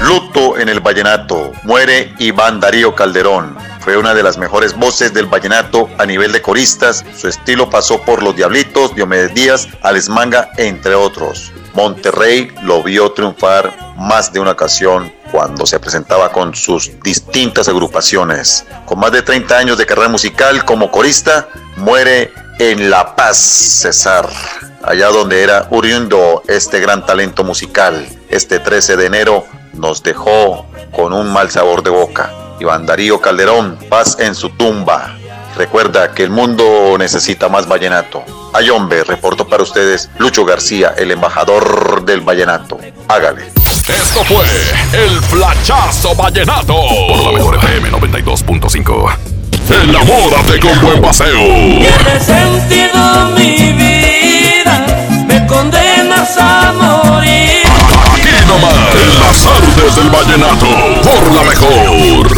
Luto 0.03 0.59
en 0.59 0.69
el 0.69 0.81
vallenato. 0.81 1.53
Muere 1.65 2.15
Iván 2.19 2.61
Darío 2.61 2.95
Calderón. 2.95 3.57
Fue 3.81 3.97
una 3.97 4.15
de 4.15 4.23
las 4.23 4.39
mejores 4.39 4.75
voces 4.75 5.13
del 5.13 5.27
vallenato 5.27 5.89
a 5.99 6.07
nivel 6.07 6.33
de 6.33 6.43
coristas. 6.43 7.05
Su 7.17 7.29
estilo 7.29 7.69
pasó 7.71 8.01
por 8.03 8.23
Los 8.23 8.37
Diablitos, 8.37 8.95
Diomedes 8.95 9.35
Díaz, 9.35 9.69
Alex 9.83 10.09
Manga, 10.09 10.51
entre 10.57 10.95
otros. 10.95 11.53
Monterrey 11.75 12.53
lo 12.63 12.83
vio 12.83 13.13
triunfar 13.13 13.95
más 13.97 14.33
de 14.33 14.41
una 14.41 14.53
ocasión 14.53 15.13
cuando 15.31 15.67
se 15.67 15.79
presentaba 15.79 16.33
con 16.33 16.55
sus 16.55 16.91
distintas 17.03 17.69
agrupaciones. 17.69 18.65
Con 18.89 19.01
más 19.01 19.13
de 19.13 19.21
30 19.21 19.55
años 19.55 19.77
de 19.77 19.85
carrera 19.85 20.09
musical 20.09 20.65
como 20.65 20.91
corista, 20.91 21.51
muere 21.77 22.33
en 22.59 22.89
La 22.89 23.15
Paz, 23.15 23.37
Cesar, 23.37 24.27
allá 24.83 25.09
donde 25.09 25.43
era 25.43 25.69
oriundo 25.71 26.43
este 26.49 26.81
gran 26.81 27.05
talento 27.05 27.45
musical. 27.45 28.09
Este 28.31 28.59
13 28.59 28.97
de 28.97 29.05
enero 29.05 29.45
nos 29.75 30.03
dejó 30.03 30.65
con 30.91 31.13
un 31.13 31.31
mal 31.31 31.51
sabor 31.51 31.83
de 31.83 31.91
boca. 31.91 32.33
Iván 32.61 32.87
Darío 32.87 33.21
Calderón, 33.21 33.79
paz 33.91 34.17
en 34.21 34.35
su 34.35 34.49
tumba. 34.49 35.19
Recuerda 35.55 36.15
que 36.15 36.23
el 36.23 36.31
mundo 36.31 36.97
necesita 36.99 37.51
más 37.51 37.69
vallenato. 37.69 38.25
Ayombe, 38.55 39.05
reporto 39.05 39.47
para 39.47 39.63
ustedes 39.63 40.09
Lucho 40.17 40.47
García, 40.47 40.95
el 40.97 41.11
embajador 41.11 42.07
del 42.07 42.23
vallenato. 42.23 42.79
Hágale. 43.07 43.58
Esto 43.89 44.23
fue 44.25 44.45
el 44.93 45.23
Flachazo 45.23 46.15
Vallenato. 46.15 46.75
Por 47.09 47.25
la 47.25 47.33
mejor 47.33 47.57
FM 47.57 47.91
92.5. 47.91 49.17
Enamórate 49.83 50.61
con 50.61 50.81
buen 50.83 51.01
paseo. 51.01 51.39
Tiene 51.39 52.21
sentido 52.21 53.31
mi 53.35 53.73
vida, 53.73 54.87
me 55.27 55.47
condenas 55.47 56.37
a 56.39 56.73
morir. 56.73 57.63
Aquí 58.13 58.29
nomás, 58.47 58.95
en 58.95 59.21
las 59.21 59.47
artes 59.47 59.97
del 59.97 60.11
vallenato. 60.11 60.67
Por 61.03 61.33
la 61.33 61.43
mejor. 61.43 62.38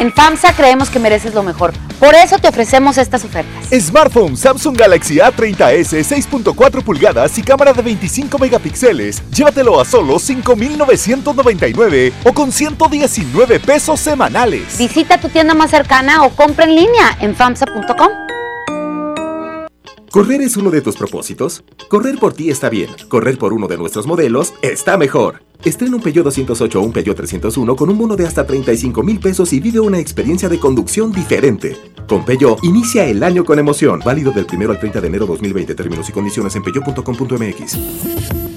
En 0.00 0.12
FAMSA 0.14 0.56
creemos 0.56 0.88
que 0.88 0.98
mereces 0.98 1.34
lo 1.34 1.42
mejor. 1.42 1.74
Por 1.98 2.14
eso 2.14 2.38
te 2.38 2.48
ofrecemos 2.48 2.96
estas 2.96 3.22
ofertas. 3.22 3.68
Smartphone 3.70 4.34
Samsung 4.34 4.74
Galaxy 4.74 5.16
A30s 5.16 5.92
6.4 5.92 6.82
pulgadas 6.82 7.36
y 7.36 7.42
cámara 7.42 7.74
de 7.74 7.82
25 7.82 8.38
megapíxeles. 8.38 9.22
Llévatelo 9.30 9.78
a 9.78 9.84
solo 9.84 10.14
5.999 10.14 12.14
o 12.24 12.32
con 12.32 12.50
119 12.50 13.60
pesos 13.60 14.00
semanales. 14.00 14.78
Visita 14.78 15.20
tu 15.20 15.28
tienda 15.28 15.52
más 15.52 15.70
cercana 15.70 16.24
o 16.24 16.30
compra 16.30 16.64
en 16.64 16.76
línea 16.76 17.18
en 17.20 17.36
FAMSA.com. 17.36 18.08
¿Correr 20.10 20.40
es 20.40 20.56
uno 20.56 20.70
de 20.70 20.80
tus 20.80 20.96
propósitos? 20.96 21.62
Correr 21.90 22.18
por 22.18 22.32
ti 22.32 22.48
está 22.48 22.70
bien. 22.70 22.88
Correr 23.08 23.36
por 23.36 23.52
uno 23.52 23.68
de 23.68 23.76
nuestros 23.76 24.06
modelos 24.06 24.54
está 24.62 24.96
mejor. 24.96 25.49
Estrena 25.64 25.96
un 25.96 26.02
Peugeot 26.02 26.24
208 26.24 26.80
o 26.80 26.82
un 26.82 26.92
Peugeot 26.92 27.16
301 27.16 27.76
con 27.76 27.90
un 27.90 27.98
bono 27.98 28.16
de 28.16 28.26
hasta 28.26 28.46
35 28.46 29.02
mil 29.02 29.20
pesos 29.20 29.52
y 29.52 29.60
vive 29.60 29.80
una 29.80 29.98
experiencia 29.98 30.48
de 30.48 30.58
conducción 30.58 31.12
diferente. 31.12 31.76
Con 32.08 32.24
Peugeot, 32.24 32.64
inicia 32.64 33.04
el 33.04 33.22
año 33.22 33.44
con 33.44 33.58
emoción. 33.58 34.00
Válido 34.04 34.32
del 34.32 34.46
1 34.50 34.70
al 34.70 34.80
30 34.80 35.00
de 35.00 35.06
enero 35.06 35.26
2020. 35.26 35.74
Términos 35.74 36.08
y 36.08 36.12
condiciones 36.12 36.56
en 36.56 36.62
peugeot.com.mx. 36.62 38.49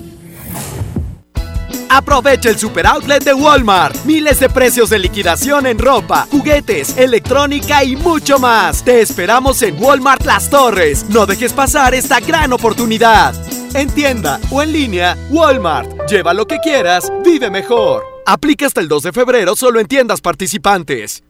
Aprovecha 1.94 2.50
el 2.50 2.58
super 2.58 2.88
outlet 2.88 3.24
de 3.24 3.36
Walmart. 3.36 4.04
Miles 4.04 4.40
de 4.40 4.50
precios 4.50 4.90
de 4.90 4.98
liquidación 4.98 5.68
en 5.68 5.78
ropa, 5.78 6.28
juguetes, 6.32 6.98
electrónica 6.98 7.84
y 7.84 7.96
mucho 7.96 8.40
más. 8.40 8.84
Te 8.84 9.00
esperamos 9.00 9.62
en 9.62 9.80
Walmart 9.80 10.26
Las 10.26 10.50
Torres. 10.50 11.06
No 11.10 11.28
dejes 11.28 11.54
pasar 11.54 11.94
esta 11.94 12.20
gran 12.20 12.52
oportunidad. 12.52 13.36
En 13.76 13.92
tienda 13.92 14.40
o 14.50 14.64
en 14.64 14.72
línea, 14.72 15.16
Walmart. 15.30 16.10
Lleva 16.10 16.34
lo 16.34 16.48
que 16.48 16.58
quieras, 16.58 17.14
vive 17.24 17.52
mejor. 17.52 18.04
Aplica 18.26 18.66
hasta 18.66 18.82
el 18.82 18.88
2 18.88 19.04
de 19.04 19.12
febrero 19.12 19.56
solo 19.56 19.80
en 19.80 19.86
tiendas 19.86 20.20
participantes. 20.20 21.22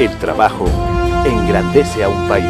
El 0.00 0.18
trabajo 0.18 0.66
engrandece 1.24 2.02
a 2.02 2.08
un 2.08 2.26
país. 2.26 2.46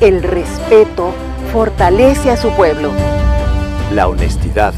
El 0.00 0.24
respeto 0.24 1.14
fortalece 1.52 2.32
a 2.32 2.36
su 2.36 2.50
pueblo. 2.56 2.90
La 3.92 4.08
honestidad 4.08 4.74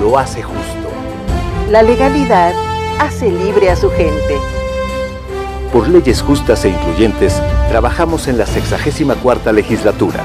lo 0.00 0.18
hace 0.18 0.42
justo. 0.42 0.88
La 1.70 1.82
legalidad 1.82 2.54
hace 3.00 3.30
libre 3.30 3.70
a 3.70 3.76
su 3.76 3.90
gente. 3.90 4.38
Por 5.72 5.88
leyes 5.88 6.22
justas 6.22 6.64
e 6.64 6.70
incluyentes, 6.70 7.40
trabajamos 7.68 8.28
en 8.28 8.38
la 8.38 8.46
64 8.46 9.52
legislatura. 9.52 10.22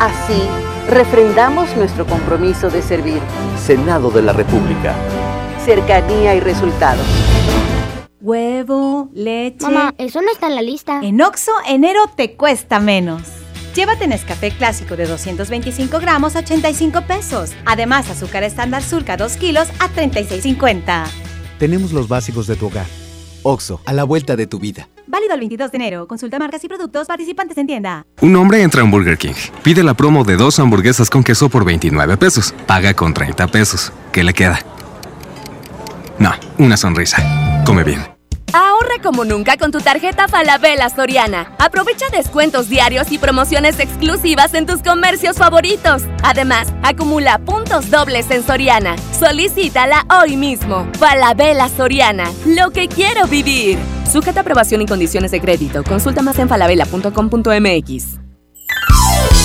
Así, 0.00 0.42
refrendamos 0.88 1.76
nuestro 1.76 2.06
compromiso 2.06 2.70
de 2.70 2.82
servir. 2.82 3.20
Senado 3.58 4.10
de 4.10 4.22
la 4.22 4.32
República. 4.32 4.94
Cercanía 5.64 6.34
y 6.34 6.40
resultados. 6.40 7.06
Huevo, 8.20 9.08
leche. 9.12 9.64
Mamá, 9.66 9.94
eso 9.98 10.22
no 10.22 10.30
está 10.30 10.46
en 10.46 10.54
la 10.54 10.62
lista. 10.62 11.00
En 11.02 11.20
Oxo, 11.22 11.52
enero 11.66 12.00
te 12.16 12.36
cuesta 12.36 12.80
menos. 12.80 13.22
Llévate 13.76 14.08
Nescafé 14.08 14.52
clásico 14.52 14.96
de 14.96 15.04
225 15.04 16.00
gramos 16.00 16.34
a 16.34 16.38
85 16.38 17.02
pesos. 17.02 17.52
Además, 17.66 18.08
azúcar 18.08 18.42
estándar 18.42 18.82
surca 18.82 19.18
2 19.18 19.36
kilos 19.36 19.68
a 19.80 19.90
36,50. 19.90 21.04
Tenemos 21.58 21.92
los 21.92 22.08
básicos 22.08 22.46
de 22.46 22.56
tu 22.56 22.68
hogar. 22.68 22.86
Oxo, 23.42 23.82
a 23.84 23.92
la 23.92 24.04
vuelta 24.04 24.34
de 24.34 24.46
tu 24.46 24.58
vida. 24.58 24.88
Válido 25.06 25.34
el 25.34 25.40
22 25.40 25.70
de 25.72 25.76
enero. 25.76 26.08
Consulta 26.08 26.38
marcas 26.38 26.64
y 26.64 26.68
productos 26.68 27.06
participantes 27.06 27.58
en 27.58 27.66
tienda. 27.66 28.06
Un 28.22 28.34
hombre 28.36 28.62
entra 28.62 28.80
a 28.80 28.84
Burger 28.86 29.18
King. 29.18 29.34
Pide 29.62 29.82
la 29.82 29.92
promo 29.92 30.24
de 30.24 30.36
dos 30.36 30.58
hamburguesas 30.58 31.10
con 31.10 31.22
queso 31.22 31.50
por 31.50 31.66
29 31.66 32.16
pesos. 32.16 32.54
Paga 32.66 32.94
con 32.94 33.12
30 33.12 33.46
pesos. 33.48 33.92
¿Qué 34.10 34.24
le 34.24 34.32
queda? 34.32 34.58
No, 36.18 36.32
una 36.56 36.78
sonrisa. 36.78 37.62
Come 37.66 37.84
bien. 37.84 38.15
Ahorra 38.56 39.02
como 39.02 39.26
nunca 39.26 39.58
con 39.58 39.70
tu 39.70 39.80
tarjeta 39.80 40.28
Falabella 40.28 40.88
Soriana. 40.88 41.52
Aprovecha 41.58 42.06
descuentos 42.10 42.70
diarios 42.70 43.12
y 43.12 43.18
promociones 43.18 43.78
exclusivas 43.78 44.54
en 44.54 44.64
tus 44.64 44.82
comercios 44.82 45.36
favoritos. 45.36 46.04
Además, 46.22 46.68
acumula 46.82 47.38
puntos 47.38 47.90
dobles 47.90 48.30
en 48.30 48.42
Soriana. 48.42 48.96
Solicítala 49.12 50.06
hoy 50.08 50.38
mismo. 50.38 50.88
Falabella 50.98 51.68
Soriana, 51.68 52.32
lo 52.46 52.70
que 52.70 52.88
quiero 52.88 53.26
vivir. 53.26 53.76
Sujeta 54.10 54.40
aprobación 54.40 54.80
y 54.80 54.86
condiciones 54.86 55.32
de 55.32 55.40
crédito. 55.42 55.84
Consulta 55.84 56.22
más 56.22 56.38
en 56.38 56.48
falabella.com.mx. 56.48 58.04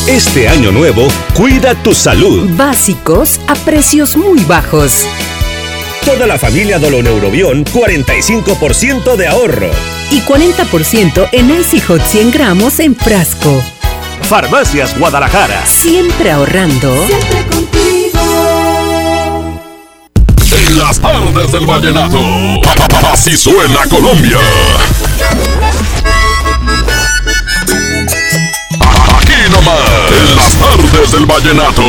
Este 0.07 0.47
año 0.47 0.71
nuevo, 0.71 1.05
cuida 1.35 1.75
tu 1.83 1.93
salud. 1.93 2.49
Básicos 2.55 3.41
a 3.49 3.55
precios 3.55 4.15
muy 4.15 4.39
bajos. 4.45 5.05
Toda 6.05 6.25
la 6.25 6.37
familia 6.39 6.79
Doloneurobión, 6.79 7.63
45% 7.65 9.15
de 9.15 9.27
ahorro. 9.27 9.69
Y 10.09 10.21
40% 10.21 11.29
en 11.31 11.59
Icy 11.59 11.79
Hot 11.81 12.01
100 12.01 12.31
gramos 12.31 12.79
en 12.79 12.95
frasco. 12.95 13.61
Farmacias 14.23 14.97
Guadalajara. 14.97 15.63
Siempre 15.65 16.31
ahorrando. 16.31 17.05
Siempre 17.05 17.45
contigo. 17.45 18.19
En 20.67 20.79
las 20.79 20.99
tardes 20.99 21.51
del 21.51 21.65
vallenato. 21.65 22.19
Así 23.11 23.37
suena 23.37 23.85
Colombia. 23.89 24.37
Aquí 29.19 29.51
nomás. 29.51 29.79
En 30.19 30.35
las 30.35 30.53
tardes 30.55 31.11
del 31.11 31.25
vallenato. 31.25 31.83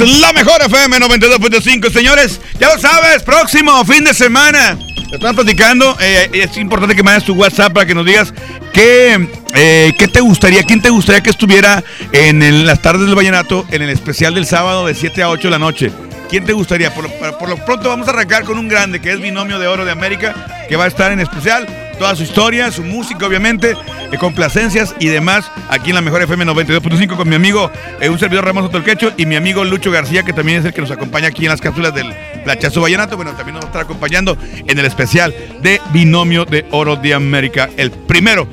La 0.00 0.32
mejor 0.32 0.60
FM 0.62 0.98
92.5, 0.98 1.92
señores. 1.92 2.40
Ya 2.58 2.68
lo 2.74 2.80
sabes, 2.80 3.22
próximo 3.22 3.84
fin 3.84 4.04
de 4.04 4.12
semana. 4.14 4.76
Te 5.10 5.18
platicando. 5.18 5.96
eh, 6.00 6.28
es 6.32 6.56
importante 6.56 6.96
que 6.96 7.02
mandes 7.04 7.24
tu 7.24 7.34
WhatsApp 7.34 7.72
para 7.72 7.86
que 7.86 7.94
nos 7.94 8.04
digas 8.04 8.34
qué, 8.72 9.28
eh, 9.54 9.92
qué 9.96 10.08
te 10.08 10.20
gustaría, 10.20 10.64
quién 10.64 10.82
te 10.82 10.90
gustaría 10.90 11.22
que 11.22 11.30
estuviera 11.30 11.84
en 12.12 12.66
las 12.66 12.82
tardes 12.82 13.06
del 13.06 13.14
vallenato, 13.14 13.64
en 13.70 13.82
el 13.82 13.90
especial 13.90 14.34
del 14.34 14.46
sábado 14.46 14.86
de 14.86 14.94
7 14.96 15.22
a 15.22 15.28
8 15.28 15.42
de 15.48 15.50
la 15.52 15.58
noche. 15.60 15.92
¿Quién 16.28 16.44
te 16.44 16.52
gustaría? 16.52 16.92
Por- 16.92 17.08
por 17.38 17.48
lo 17.48 17.64
pronto 17.64 17.88
vamos 17.88 18.08
a 18.08 18.10
arrancar 18.10 18.42
con 18.44 18.58
un 18.58 18.66
grande 18.68 19.00
que 19.00 19.12
es 19.12 19.20
Binomio 19.20 19.60
de 19.60 19.68
Oro 19.68 19.84
de 19.84 19.92
América, 19.92 20.64
que 20.68 20.74
va 20.74 20.84
a 20.84 20.88
estar 20.88 21.12
en 21.12 21.20
especial. 21.20 21.68
Toda 21.94 22.14
su 22.16 22.22
historia, 22.22 22.70
su 22.70 22.82
música, 22.82 23.26
obviamente, 23.26 23.74
eh, 24.12 24.18
complacencias 24.18 24.94
y 24.98 25.08
demás, 25.08 25.50
aquí 25.68 25.90
en 25.90 25.96
la 25.96 26.00
mejor 26.00 26.22
FM 26.22 26.44
92.5 26.46 27.16
con 27.16 27.28
mi 27.28 27.34
amigo, 27.34 27.70
eh, 28.00 28.08
un 28.08 28.18
servidor 28.18 28.44
Ramos 28.44 28.70
Quecho 28.84 29.12
y 29.16 29.26
mi 29.26 29.36
amigo 29.36 29.64
Lucho 29.64 29.90
García, 29.90 30.22
que 30.22 30.32
también 30.32 30.58
es 30.58 30.64
el 30.64 30.72
que 30.72 30.80
nos 30.80 30.90
acompaña 30.90 31.28
aquí 31.28 31.44
en 31.44 31.50
las 31.50 31.60
cápsulas 31.60 31.94
del 31.94 32.12
Plachazo 32.44 32.80
Vallenato. 32.80 33.16
Bueno, 33.16 33.32
también 33.32 33.54
nos 33.54 33.64
va 33.64 33.68
a 33.68 33.70
estar 33.70 33.82
acompañando 33.82 34.36
en 34.66 34.78
el 34.78 34.84
especial 34.84 35.34
de 35.60 35.80
Binomio 35.92 36.44
de 36.44 36.66
Oro 36.70 36.96
de 36.96 37.14
América, 37.14 37.70
el 37.76 37.90
primero 37.90 38.48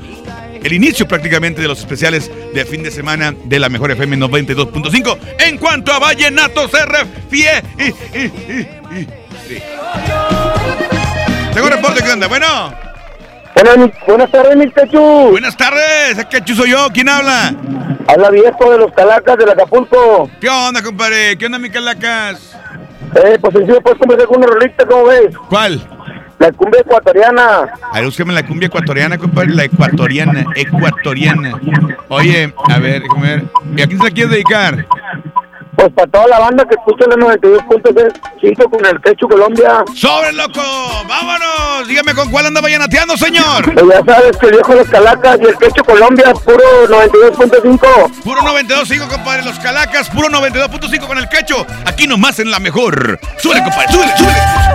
el 0.62 0.72
inicio 0.72 1.08
prácticamente 1.08 1.60
de 1.60 1.68
los 1.68 1.80
especiales 1.80 2.30
de 2.54 2.64
fin 2.64 2.82
de 2.82 2.90
semana 2.90 3.34
de 3.44 3.58
la 3.58 3.68
mejor 3.68 3.90
FM 3.90 4.16
92.5 4.18 5.18
en 5.40 5.58
cuanto 5.58 5.92
a 5.92 5.98
Vallenato 5.98 6.68
se 6.68 6.86
refiere. 6.86 7.62
Tengo 11.52 11.66
un 11.66 11.72
reporte, 11.72 12.02
¿qué 12.02 12.10
onda? 12.10 12.28
Bueno. 12.28 12.91
Buenas, 13.54 13.90
buenas 14.06 14.30
tardes, 14.30 14.56
mi 14.56 14.70
Quechu. 14.70 15.30
Buenas 15.30 15.56
tardes, 15.56 16.16
¿qué 16.30 16.38
Quechu 16.38 16.54
soy 16.54 16.70
yo? 16.70 16.88
¿Quién 16.92 17.08
habla? 17.08 17.54
Habla 18.08 18.30
viejo 18.30 18.70
de 18.70 18.78
los 18.78 18.92
Calacas 18.92 19.36
del 19.36 19.50
Acapulco. 19.50 20.28
¿Qué 20.40 20.48
onda, 20.48 20.82
compadre? 20.82 21.36
¿Qué 21.38 21.46
onda, 21.46 21.58
mi 21.58 21.70
Calacas? 21.70 22.56
Eh, 23.14 23.38
pues 23.40 23.54
encima 23.54 23.80
puedes 23.80 23.98
conversar 23.98 24.26
con 24.26 24.38
una 24.38 24.46
rolita, 24.46 24.86
¿cómo 24.86 25.04
ves? 25.04 25.36
¿Cuál? 25.48 25.86
La 26.38 26.50
cumbia 26.50 26.80
ecuatoriana. 26.80 27.72
A 27.92 27.94
ver, 27.94 28.04
búscame 28.06 28.32
la 28.32 28.44
cumbia 28.44 28.66
ecuatoriana, 28.66 29.16
compadre. 29.18 29.54
La 29.54 29.64
ecuatoriana, 29.64 30.44
ecuatoriana. 30.56 31.52
Oye, 32.08 32.52
a 32.68 32.78
ver, 32.78 33.02
a 33.16 33.20
ver. 33.20 33.44
¿Y 33.76 33.82
a 33.82 33.86
quién 33.86 33.98
se 33.98 34.04
la 34.04 34.10
quieres 34.10 34.32
dedicar? 34.32 34.86
Pues 35.82 35.94
para 35.94 36.12
toda 36.12 36.28
la 36.28 36.38
banda 36.38 36.64
que 36.64 36.76
escucha 36.76 37.06
la 37.08 37.16
92.5 37.16 38.70
con 38.70 38.86
el 38.86 39.00
Quechu 39.00 39.28
Colombia. 39.28 39.82
¡Sobre, 39.96 40.32
loco! 40.32 40.62
¡Vámonos! 41.08 41.88
Dígame 41.88 42.14
con 42.14 42.30
cuál 42.30 42.46
anda 42.46 42.60
vallenateando, 42.60 43.16
señor. 43.16 43.74
Pues 43.74 43.86
ya 43.88 44.14
sabes 44.14 44.36
que 44.36 44.46
el 44.46 44.52
viejo 44.52 44.70
de 44.74 44.78
los 44.78 44.88
Calacas 44.88 45.40
y 45.42 45.44
el 45.44 45.58
Quechu 45.58 45.82
Colombia, 45.82 46.32
puro 46.34 46.86
92.5. 46.86 48.22
Puro 48.22 48.42
92.5, 48.42 49.08
compadre. 49.08 49.42
Los 49.42 49.58
Calacas, 49.58 50.08
puro 50.10 50.28
92.5 50.28 51.04
con 51.04 51.18
el 51.18 51.28
quecho. 51.28 51.66
Aquí 51.84 52.06
nomás 52.06 52.38
en 52.38 52.52
la 52.52 52.60
mejor. 52.60 53.18
¡Súbele, 53.38 53.64
compadre! 53.64 53.92
¡Súbele, 53.92 54.16
súbele! 54.16 54.71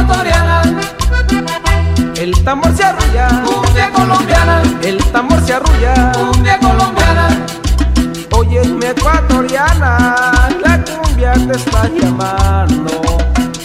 Ecuatoriana. 0.00 0.62
El 2.16 2.44
tambor 2.44 2.74
se 2.76 2.84
arrulla, 2.84 3.28
cumbia 3.44 3.90
colombiana. 3.92 4.62
El 4.82 4.98
tambor 5.12 5.40
se 5.42 5.54
arrulla, 5.54 6.12
cumbia 6.12 6.58
colombiana. 6.58 7.46
Oye, 8.32 8.64
mi 8.64 8.86
ecuatoriana, 8.86 10.32
la 10.62 10.84
cumbia 10.84 11.32
te 11.32 11.56
está 11.56 11.88
llamando. 11.88 13.00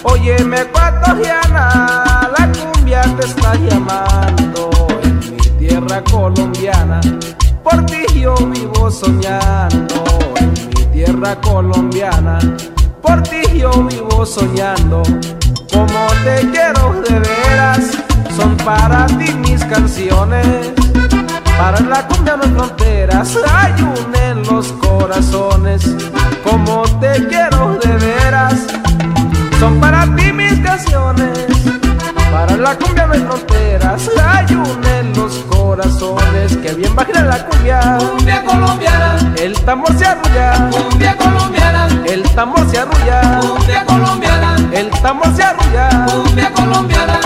Oye, 0.03 0.43
mi 0.43 0.57
ecuatoriana, 0.57 2.29
la 2.37 2.51
cumbia 2.51 3.01
te 3.01 3.25
está 3.25 3.55
llamando. 3.55 4.69
En 5.03 5.19
mi 5.19 5.37
tierra 5.59 6.01
colombiana, 6.03 7.01
por 7.63 7.85
ti 7.85 8.05
yo 8.19 8.35
vivo 8.35 8.89
soñando. 8.89 10.03
En 10.37 10.51
mi 10.51 10.85
tierra 10.93 11.35
colombiana, 11.41 12.39
por 13.05 13.21
ti 13.23 13.41
yo 13.59 13.71
vivo 13.83 14.25
soñando. 14.25 15.03
Como 15.71 16.07
te 16.23 16.49
quiero 16.51 17.01
de 17.01 17.19
veras, 17.19 17.91
son 18.35 18.57
para 18.57 19.05
ti 19.07 19.31
mis 19.33 19.63
canciones. 19.65 20.73
Para 21.57 21.79
la 21.81 22.07
cumbia 22.07 22.35
no 22.35 22.43
hay 22.43 22.49
fronteras, 22.49 23.37
hay 23.53 23.73
un 23.81 24.15
en 24.15 24.43
los 24.43 24.71
corazones. 24.73 25.95
Como 26.43 26.83
te 26.99 27.27
quiero 27.27 27.77
de 27.83 27.95
veras, 27.97 28.65
son 29.59 29.79
para 29.79 30.03
ti 30.15 30.31
mis 30.31 30.59
canciones. 30.59 31.47
Para 32.31 32.57
la 32.57 32.75
cumbia 32.75 33.05
no 33.07 33.13
hay 33.13 33.21
fronteras, 33.21 34.09
hay 34.17 34.55
un 34.55 34.85
en 34.85 35.13
los 35.13 35.33
corazones. 35.33 35.54
Que 35.75 36.73
bien 36.73 36.95
baila 36.95 37.21
la 37.23 37.45
cumbia, 37.45 37.97
cumbia 37.99 38.45
colombiana. 38.45 39.33
El 39.37 39.53
tambor 39.65 39.93
se 39.97 40.05
arrulla, 40.05 40.69
cumbia 40.71 41.17
colombiana. 41.17 41.87
El 42.05 42.23
tambor 42.33 42.71
se 42.71 42.79
arrulla, 42.79 43.41
cumbia 43.41 43.85
colombiana. 43.85 44.55
El 44.71 44.89
tambor 45.01 45.35
se 45.35 45.43
arrulla, 45.43 46.05
cumbia 46.05 46.53
colombiana. 46.53 47.19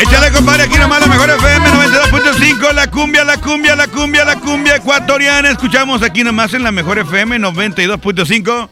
Échale, 0.00 0.32
compadre, 0.32 0.62
aquí 0.62 0.78
nomás 0.78 1.00
la 1.00 1.08
mejor 1.08 1.28
FM 1.28 1.68
92.5, 1.68 2.72
la 2.72 2.86
cumbia, 2.86 3.22
la 3.22 3.36
cumbia, 3.36 3.76
la 3.76 3.86
cumbia, 3.86 4.24
la 4.24 4.36
cumbia 4.36 4.76
ecuatoriana. 4.76 5.50
Escuchamos 5.50 6.02
aquí 6.02 6.24
nomás 6.24 6.54
en 6.54 6.62
la 6.62 6.72
mejor 6.72 6.98
FM 6.98 7.38
92.5. 7.38 8.68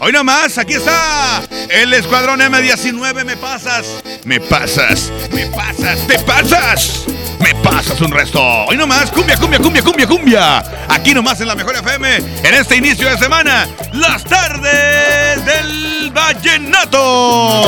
Hoy 0.00 0.12
nomás, 0.12 0.58
aquí 0.58 0.74
está 0.74 1.42
el 1.70 1.94
escuadrón 1.94 2.40
M19. 2.40 3.24
Me 3.24 3.38
pasas, 3.38 3.86
me 4.24 4.40
pasas, 4.40 5.10
me 5.32 5.46
pasas, 5.46 6.06
te 6.06 6.18
pasas, 6.18 7.04
me 7.40 7.54
pasas 7.54 7.98
un 8.02 8.10
resto. 8.10 8.42
Hoy 8.66 8.76
nomás, 8.76 9.10
cumbia, 9.10 9.38
cumbia, 9.38 9.58
cumbia, 9.58 9.82
cumbia, 9.82 10.06
cumbia. 10.06 10.58
Aquí 10.90 11.14
nomás 11.14 11.40
en 11.40 11.48
la 11.48 11.54
mejor 11.54 11.76
FM, 11.76 12.16
en 12.16 12.54
este 12.54 12.76
inicio 12.76 13.08
de 13.08 13.16
semana, 13.16 13.66
las 13.94 14.22
tardes 14.22 15.42
del 15.46 16.10
Vallenato. 16.12 17.64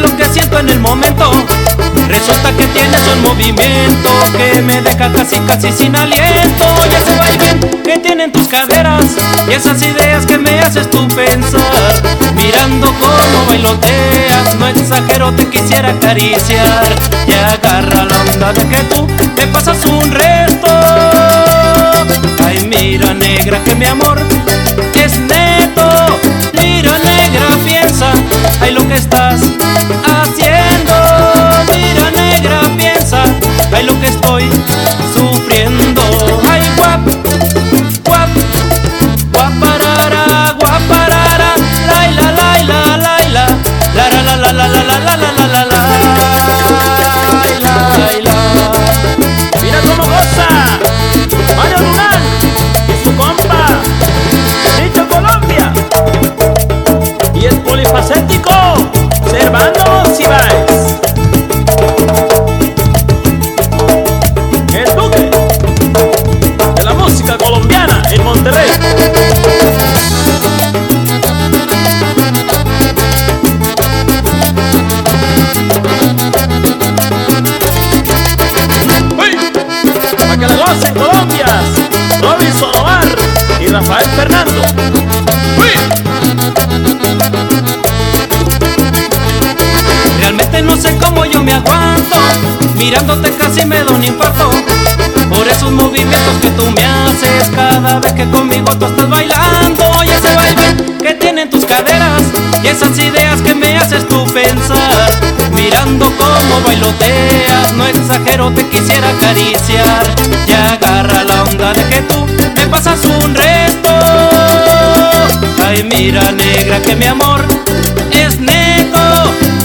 Lo 0.00 0.16
que 0.16 0.24
siento 0.24 0.58
en 0.58 0.68
el 0.68 0.80
momento. 0.80 1.30
Resulta 2.08 2.52
que 2.56 2.66
tienes 2.68 3.00
un 3.14 3.22
movimiento 3.22 4.10
que 4.36 4.60
me 4.62 4.80
deja 4.82 5.12
casi 5.12 5.36
casi 5.40 5.72
sin 5.72 5.94
aliento. 5.94 6.64
Y 6.90 6.94
ese 6.94 7.16
baile 7.18 7.82
que 7.84 7.98
tienen 7.98 8.32
tus 8.32 8.48
caderas 8.48 9.04
y 9.48 9.52
esas 9.52 9.80
ideas 9.82 10.26
que 10.26 10.38
me 10.38 10.60
haces 10.60 10.90
tú 10.90 11.06
pensar. 11.08 11.62
Mirando 12.34 12.86
cómo 12.86 13.46
bailoteas, 13.46 14.54
no 14.58 14.66
exagero, 14.68 15.32
te 15.34 15.48
quisiera 15.48 15.90
acariciar. 15.90 16.84
Y 17.26 17.32
agarra 17.32 18.04
la 18.04 18.20
onda 18.20 18.52
de 18.52 18.68
que 18.68 18.82
tú 18.84 19.06
me 19.36 19.46
pasas 19.48 19.84
un 19.86 20.10
resto. 20.10 20.68
Ay, 22.44 22.66
mira 22.66 23.14
negra 23.14 23.62
que 23.64 23.74
mi 23.74 23.86
amor 23.86 24.20
es 24.94 25.18
neto. 25.18 26.18
Mira 26.60 26.98
negra, 26.98 27.46
piensa, 27.64 28.12
ay 28.60 28.72
lo 28.72 28.86
que 28.86 28.94
estás 28.94 29.40
haciendo. 30.04 30.94
Mira 31.74 32.10
negra, 32.10 32.60
piensa, 32.76 33.22
ay 33.72 33.84
lo 33.84 33.98
que 34.00 34.06
estoy 34.06 34.50
esas 102.70 102.96
ideas 102.98 103.40
que 103.42 103.54
me 103.54 103.76
haces 103.76 104.06
tú 104.06 104.24
pensar. 104.32 105.10
Mirando 105.52 106.06
cómo 106.16 106.60
bailoteas 106.64 107.72
No 107.74 107.84
exagero, 107.86 108.52
te 108.52 108.66
quisiera 108.68 109.10
acariciar. 109.10 110.04
Y 110.46 110.52
agarra 110.52 111.24
la 111.24 111.42
onda 111.42 111.72
de 111.72 111.84
que 111.88 112.02
tú 112.02 112.26
me 112.56 112.66
pasas 112.68 113.04
un 113.04 113.34
resto 113.34 113.88
Ay, 115.66 115.84
mira 115.84 116.32
negra 116.32 116.80
que 116.82 116.96
mi 116.96 117.06
amor 117.06 117.44
es 118.10 118.38
neto. 118.40 118.98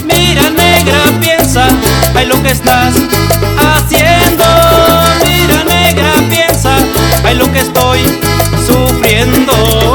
Mira 0.05 0.49
negra, 0.49 0.99
piensa, 1.19 1.67
ay 2.15 2.27
lo 2.27 2.41
que 2.43 2.51
estás 2.51 2.93
haciendo. 3.57 4.45
Mira 5.25 5.63
negra, 5.63 6.13
piensa, 6.29 6.75
ay 7.23 7.35
lo 7.35 7.51
que 7.51 7.59
estoy 7.59 7.99
sufriendo 8.67 9.94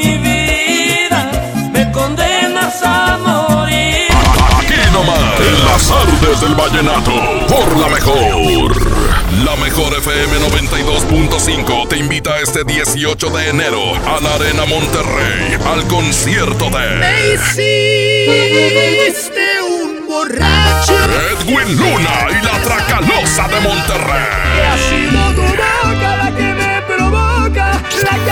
del 6.39 6.55
vallenato, 6.55 7.11
por 7.47 7.77
la 7.77 7.89
mejor. 7.89 8.73
La 9.43 9.57
mejor 9.57 9.93
FM 9.97 10.39
92.5 10.39 11.89
te 11.89 11.97
invita 11.97 12.39
este 12.39 12.63
18 12.63 13.29
de 13.31 13.49
enero 13.49 13.93
a 13.95 14.21
la 14.21 14.35
Arena 14.35 14.65
Monterrey 14.65 15.57
al 15.65 15.85
concierto 15.87 16.69
de 16.69 17.33
hiciste 17.33 19.41
un 19.61 20.07
borracho. 20.07 20.93
Edwin 21.33 21.77
Luna 21.77 22.27
y 22.29 22.41
la 22.45 22.61
Tracalosa 22.63 23.49
de 23.49 23.59
Monterrey. 23.59 24.61
Ha 24.69 24.77
sido 24.77 25.33
tu 25.33 25.41
boca 25.41 26.15
la 26.17 26.31
que 26.35 26.53
me 26.53 26.81
provoca, 26.83 27.81
la 28.03 28.15
que 28.25 28.31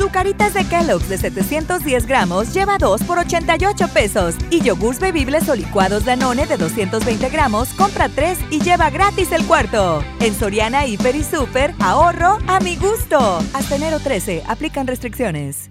Zucaritas 0.00 0.54
de 0.54 0.64
Kellogg's 0.64 1.10
de 1.10 1.18
710 1.18 2.06
gramos 2.06 2.54
lleva 2.54 2.78
2 2.78 3.02
por 3.02 3.18
88 3.18 3.88
pesos. 3.88 4.34
Y 4.48 4.62
yogurts 4.62 4.98
bebibles 4.98 5.46
o 5.50 5.54
licuados 5.54 6.06
Danone 6.06 6.46
de 6.46 6.56
220 6.56 7.28
gramos 7.28 7.68
compra 7.74 8.08
3 8.08 8.38
y 8.50 8.60
lleva 8.60 8.88
gratis 8.88 9.30
el 9.30 9.44
cuarto. 9.44 10.02
En 10.20 10.34
Soriana, 10.34 10.86
Hiper 10.86 11.16
y 11.16 11.22
Super, 11.22 11.74
ahorro 11.80 12.38
a 12.46 12.60
mi 12.60 12.76
gusto. 12.76 13.18
Hasta 13.52 13.76
enero 13.76 14.00
13, 14.00 14.44
aplican 14.48 14.86
restricciones. 14.86 15.70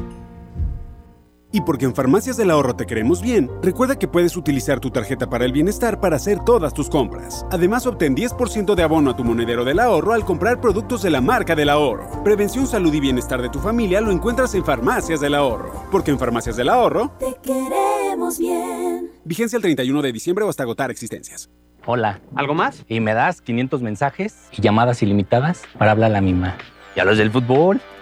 Y 1.53 1.61
porque 1.61 1.85
en 1.85 1.93
Farmacias 1.93 2.37
del 2.37 2.49
Ahorro 2.49 2.75
te 2.75 2.85
queremos 2.85 3.21
bien, 3.21 3.49
recuerda 3.61 3.99
que 3.99 4.07
puedes 4.07 4.37
utilizar 4.37 4.79
tu 4.79 4.89
tarjeta 4.89 5.29
para 5.29 5.43
el 5.43 5.51
bienestar 5.51 5.99
para 5.99 6.15
hacer 6.15 6.39
todas 6.39 6.73
tus 6.73 6.89
compras. 6.89 7.45
Además, 7.51 7.85
obtén 7.85 8.15
10% 8.15 8.73
de 8.73 8.83
abono 8.83 9.11
a 9.11 9.15
tu 9.17 9.25
monedero 9.25 9.65
del 9.65 9.79
ahorro 9.79 10.13
al 10.13 10.23
comprar 10.23 10.61
productos 10.61 11.01
de 11.01 11.09
la 11.09 11.19
marca 11.19 11.53
del 11.53 11.69
ahorro. 11.69 12.23
Prevención, 12.23 12.67
salud 12.67 12.93
y 12.93 13.01
bienestar 13.01 13.41
de 13.41 13.49
tu 13.49 13.59
familia 13.59 13.99
lo 13.99 14.11
encuentras 14.11 14.55
en 14.55 14.63
Farmacias 14.63 15.19
del 15.19 15.35
Ahorro. 15.35 15.85
Porque 15.91 16.11
en 16.11 16.19
Farmacias 16.19 16.55
del 16.55 16.69
Ahorro 16.69 17.11
te 17.19 17.35
queremos 17.43 18.39
bien. 18.39 19.11
Vigencia 19.25 19.57
el 19.57 19.61
31 19.61 20.01
de 20.01 20.11
diciembre 20.13 20.45
o 20.45 20.49
hasta 20.49 20.63
agotar 20.63 20.89
existencias. 20.89 21.49
Hola. 21.85 22.21
¿Algo 22.35 22.53
más? 22.53 22.85
Y 22.87 22.99
me 23.01 23.13
das 23.13 23.41
500 23.41 23.81
mensajes 23.81 24.47
y 24.51 24.61
llamadas 24.61 25.01
ilimitadas 25.03 25.63
para 25.77 25.91
hablar 25.91 26.11
a 26.11 26.13
la 26.13 26.21
misma. 26.21 26.55
¿Y 26.95 26.99
a 26.99 27.05
los 27.05 27.17
del 27.17 27.31
fútbol? 27.31 27.81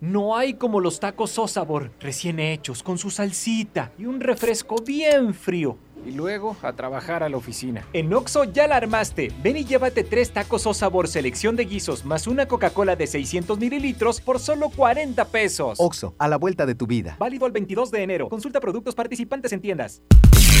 No 0.00 0.36
hay 0.36 0.54
como 0.54 0.80
los 0.80 1.00
tacos 1.00 1.38
o 1.38 1.48
sabor 1.48 1.90
recién 2.00 2.38
hechos, 2.38 2.82
con 2.82 2.98
su 2.98 3.10
salsita 3.10 3.92
y 3.98 4.04
un 4.04 4.20
refresco 4.20 4.76
bien 4.84 5.32
frío. 5.32 5.78
Y 6.04 6.10
luego 6.12 6.54
a 6.62 6.74
trabajar 6.74 7.22
a 7.22 7.30
la 7.30 7.38
oficina. 7.38 7.86
En 7.94 8.12
Oxo 8.12 8.44
ya 8.44 8.68
la 8.68 8.76
armaste. 8.76 9.32
Ven 9.42 9.56
y 9.56 9.64
llévate 9.64 10.04
tres 10.04 10.30
tacos 10.30 10.66
o 10.66 10.74
sabor 10.74 11.08
selección 11.08 11.56
de 11.56 11.64
guisos 11.64 12.04
más 12.04 12.26
una 12.26 12.46
Coca-Cola 12.46 12.94
de 12.94 13.06
600 13.06 13.58
mililitros 13.58 14.20
por 14.20 14.38
solo 14.38 14.68
40 14.68 15.24
pesos. 15.28 15.78
Oxo, 15.80 16.14
a 16.18 16.28
la 16.28 16.36
vuelta 16.36 16.66
de 16.66 16.74
tu 16.74 16.86
vida. 16.86 17.16
Válido 17.18 17.46
el 17.46 17.52
22 17.52 17.90
de 17.90 18.02
enero. 18.02 18.28
Consulta 18.28 18.60
productos 18.60 18.94
participantes 18.94 19.52
en 19.52 19.62
tiendas. 19.62 20.02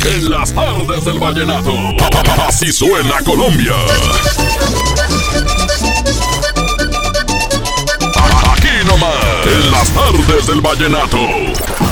En 0.06 0.30
las 0.30 0.52
tardes 0.52 1.04
del 1.04 1.18
vallenato. 1.18 1.72
Así 2.48 2.72
suena 2.72 3.22
Colombia. 3.22 3.74
En 8.98 9.70
las 9.70 9.90
tardes 9.90 10.46
del 10.46 10.62
vallenato. 10.62 11.85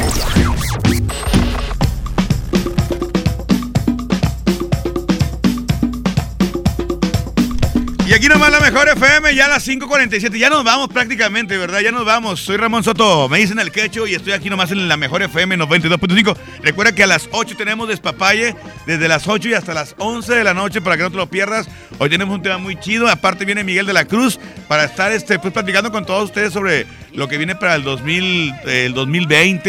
Aquí 8.24 8.32
nomás 8.32 8.52
la 8.52 8.60
mejor 8.60 8.88
FM, 8.88 9.34
ya 9.34 9.44
a 9.44 9.48
las 9.48 9.68
5.47. 9.68 10.38
Ya 10.38 10.48
nos 10.48 10.64
vamos 10.64 10.88
prácticamente, 10.88 11.58
¿verdad? 11.58 11.80
Ya 11.80 11.92
nos 11.92 12.06
vamos. 12.06 12.40
Soy 12.40 12.56
Ramón 12.56 12.82
Soto, 12.82 13.28
me 13.28 13.36
dicen 13.36 13.58
el 13.58 13.70
quecho 13.70 14.06
y 14.06 14.14
estoy 14.14 14.32
aquí 14.32 14.48
nomás 14.48 14.70
en 14.70 14.88
la 14.88 14.96
mejor 14.96 15.20
FM 15.20 15.58
92.5. 15.58 16.34
Recuerda 16.62 16.94
que 16.94 17.02
a 17.02 17.06
las 17.06 17.28
8 17.32 17.54
tenemos 17.54 17.86
despapalle, 17.86 18.56
desde 18.86 19.08
las 19.08 19.28
8 19.28 19.50
y 19.50 19.54
hasta 19.54 19.74
las 19.74 19.94
11 19.98 20.36
de 20.36 20.42
la 20.42 20.54
noche 20.54 20.80
para 20.80 20.96
que 20.96 21.02
no 21.02 21.10
te 21.10 21.18
lo 21.18 21.26
pierdas. 21.26 21.68
Hoy 21.98 22.08
tenemos 22.08 22.34
un 22.34 22.42
tema 22.42 22.56
muy 22.56 22.80
chido. 22.80 23.08
Aparte 23.08 23.44
viene 23.44 23.62
Miguel 23.62 23.84
de 23.84 23.92
la 23.92 24.06
Cruz 24.06 24.40
para 24.68 24.84
estar 24.84 25.12
este, 25.12 25.38
pues, 25.38 25.52
platicando 25.52 25.92
con 25.92 26.06
todos 26.06 26.24
ustedes 26.24 26.54
sobre 26.54 26.86
lo 27.14 27.28
que 27.28 27.38
viene 27.38 27.54
para 27.54 27.74
el, 27.76 27.82
2000, 27.82 28.54
el 28.66 28.94
2020, 28.94 29.68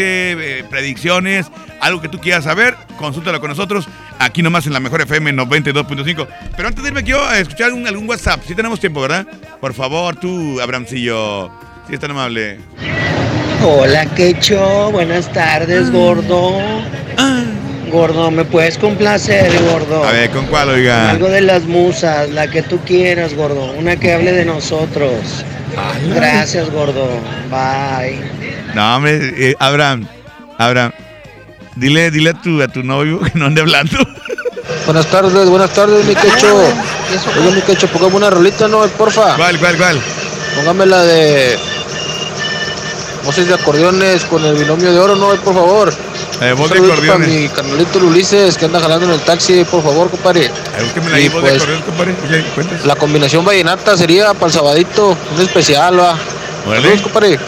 eh, 0.58 0.64
predicciones, 0.68 1.46
algo 1.80 2.00
que 2.00 2.08
tú 2.08 2.18
quieras 2.18 2.44
saber, 2.44 2.76
consúltalo 2.98 3.40
con 3.40 3.50
nosotros 3.50 3.88
aquí 4.18 4.42
nomás 4.42 4.66
en 4.66 4.72
la 4.72 4.80
mejor 4.80 5.00
FM 5.02 5.32
92.5. 5.34 6.26
Pero 6.56 6.68
antes 6.68 6.82
de 6.82 6.88
irme 6.88 7.02
quiero 7.02 7.30
escuchar 7.32 7.66
algún, 7.66 7.86
algún 7.86 8.08
WhatsApp. 8.08 8.42
Si 8.46 8.54
tenemos 8.54 8.80
tiempo, 8.80 9.00
¿verdad? 9.00 9.26
Por 9.60 9.74
favor, 9.74 10.16
tú, 10.16 10.60
Abramcillo, 10.60 11.50
si 11.86 11.94
es 11.94 12.00
tan 12.00 12.10
amable. 12.10 12.58
Hola, 13.64 14.06
Quecho. 14.14 14.90
Buenas 14.90 15.32
tardes, 15.32 15.90
gordo. 15.90 16.58
Gordo, 17.90 18.32
¿me 18.32 18.44
puedes 18.44 18.76
complacer, 18.78 19.48
gordo? 19.62 20.04
A 20.04 20.10
ver, 20.10 20.30
¿con 20.30 20.46
cuál, 20.46 20.70
oiga? 20.70 21.10
Algo 21.10 21.28
de 21.28 21.40
las 21.40 21.62
musas, 21.62 22.28
la 22.30 22.50
que 22.50 22.62
tú 22.62 22.80
quieras, 22.84 23.32
gordo. 23.34 23.72
Una 23.72 23.96
que 23.96 24.12
hable 24.12 24.32
de 24.32 24.44
nosotros. 24.44 25.44
Gracias, 26.14 26.70
gordo. 26.70 27.08
Bye. 27.50 28.20
No, 28.74 28.96
hombre, 28.96 29.34
eh, 29.36 29.54
Abraham, 29.58 30.06
Abraham, 30.58 30.92
dile, 31.74 32.10
dile 32.10 32.30
a 32.30 32.34
tu, 32.34 32.60
a 32.62 32.68
tu 32.68 32.82
novio 32.82 33.20
que 33.20 33.38
no 33.38 33.46
ande 33.46 33.60
hablando. 33.60 33.98
Buenas 34.84 35.06
tardes, 35.06 35.48
buenas 35.48 35.70
tardes, 35.70 36.04
mi 36.04 36.14
quecho. 36.14 36.56
Oye, 37.40 37.50
mi 37.52 37.62
quecho, 37.62 37.88
póngame 37.88 38.16
una 38.16 38.30
rolita, 38.30 38.68
¿no? 38.68 38.86
Porfa. 38.88 39.36
¿Cuál, 39.36 39.58
cuál, 39.58 39.76
cuál? 39.76 40.00
Póngame 40.56 40.86
la 40.86 41.02
de. 41.02 41.58
Voces 43.24 43.48
de 43.48 43.54
acordeones 43.54 44.24
con 44.24 44.44
el 44.44 44.56
binomio 44.56 44.92
de 44.92 44.98
oro, 44.98 45.16
¿no? 45.16 45.28
Por 45.42 45.54
favor. 45.54 45.92
Eh, 46.40 46.52
voz 46.52 46.70
Un 46.70 46.76
de 46.78 46.92
acordeones. 46.92 47.28
para 47.28 47.40
mi 47.40 47.48
carnalito 47.48 47.98
Ulises 47.98 48.58
que 48.58 48.66
anda 48.66 48.80
jalando 48.80 49.06
en 49.06 49.12
el 49.12 49.20
taxi, 49.20 49.64
por 49.64 49.82
favor, 49.82 50.10
compadre. 50.10 50.50
Búsqueme 50.80 51.10
la 51.10 51.20
Y 51.20 51.28
voz 51.28 51.42
de 51.42 51.50
pues, 51.58 51.62
compadre. 51.82 52.14
La 52.84 52.94
combinación 52.96 53.44
vallenata 53.44 53.96
sería 53.96 54.34
para 54.34 54.46
el 54.46 54.52
sabadito, 54.52 55.16
un 55.34 55.40
especial, 55.40 55.98
va. 55.98 56.18
Saludos, 56.64 57.02
compadre. 57.02 57.38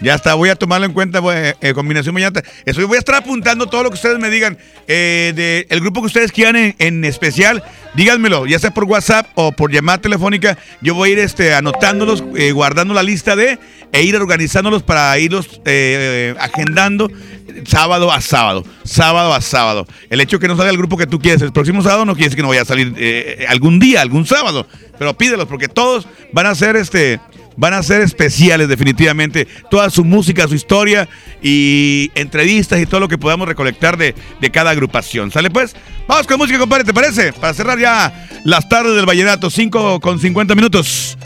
Ya 0.00 0.14
está, 0.14 0.34
voy 0.34 0.48
a 0.48 0.54
tomarlo 0.54 0.86
en 0.86 0.92
cuenta, 0.92 1.18
voy, 1.20 1.34
eh, 1.36 1.72
combinación 1.74 2.14
mañana. 2.14 2.40
Eso, 2.64 2.86
voy 2.86 2.96
a 2.96 2.98
estar 3.00 3.16
apuntando 3.16 3.66
todo 3.66 3.82
lo 3.82 3.90
que 3.90 3.94
ustedes 3.94 4.18
me 4.18 4.30
digan. 4.30 4.56
Eh, 4.86 5.32
de 5.34 5.66
el 5.70 5.80
grupo 5.80 6.00
que 6.00 6.06
ustedes 6.06 6.30
quieran 6.30 6.74
en, 6.78 7.04
especial, 7.04 7.64
díganmelo, 7.94 8.46
ya 8.46 8.58
sea 8.58 8.70
por 8.72 8.84
WhatsApp 8.84 9.26
o 9.34 9.50
por 9.52 9.72
llamada 9.72 9.98
telefónica. 9.98 10.56
Yo 10.80 10.94
voy 10.94 11.10
a 11.10 11.12
ir 11.14 11.18
este, 11.18 11.52
anotándolos, 11.52 12.22
eh, 12.36 12.52
guardando 12.52 12.94
la 12.94 13.02
lista 13.02 13.34
de, 13.34 13.58
e 13.92 14.02
ir 14.02 14.14
organizándolos 14.16 14.84
para 14.84 15.18
irlos 15.18 15.60
eh, 15.64 16.34
agendando 16.38 17.10
sábado 17.66 18.12
a 18.12 18.20
sábado, 18.20 18.64
sábado 18.84 19.34
a 19.34 19.40
sábado. 19.40 19.86
El 20.10 20.20
hecho 20.20 20.36
de 20.36 20.42
que 20.42 20.48
no 20.48 20.56
salga 20.56 20.70
el 20.70 20.78
grupo 20.78 20.96
que 20.96 21.06
tú 21.06 21.18
quieres 21.18 21.42
el 21.42 21.52
próximo 21.52 21.82
sábado 21.82 22.04
no 22.04 22.14
quiere 22.14 22.26
decir 22.26 22.36
que 22.36 22.42
no 22.42 22.48
vaya 22.48 22.62
a 22.62 22.66
salir 22.66 22.94
algún 23.48 23.80
día, 23.80 24.00
algún 24.00 24.26
sábado, 24.26 24.66
pero 24.98 25.18
pídelos 25.18 25.46
porque 25.46 25.66
todos 25.66 26.06
van 26.32 26.46
a 26.46 26.54
ser 26.54 26.76
este 26.76 27.20
van 27.58 27.74
a 27.74 27.82
ser 27.82 28.00
especiales 28.00 28.68
definitivamente. 28.68 29.46
Toda 29.70 29.90
su 29.90 30.04
música, 30.04 30.48
su 30.48 30.54
historia 30.54 31.08
y 31.42 32.10
entrevistas 32.14 32.80
y 32.80 32.86
todo 32.86 33.00
lo 33.00 33.08
que 33.08 33.18
podamos 33.18 33.46
recolectar 33.46 33.98
de, 33.98 34.14
de 34.40 34.50
cada 34.50 34.70
agrupación. 34.70 35.30
¿Sale 35.30 35.50
pues? 35.50 35.76
Vamos 36.06 36.26
con 36.26 36.38
música, 36.38 36.58
compadre, 36.58 36.84
¿te 36.84 36.94
parece? 36.94 37.34
Para 37.34 37.52
cerrar 37.52 37.78
ya 37.78 38.26
las 38.44 38.68
tardes 38.68 38.94
del 38.94 39.04
Vallenato, 39.04 39.50
5 39.50 40.00
con 40.00 40.18
50 40.18 40.54
minutos. 40.54 41.18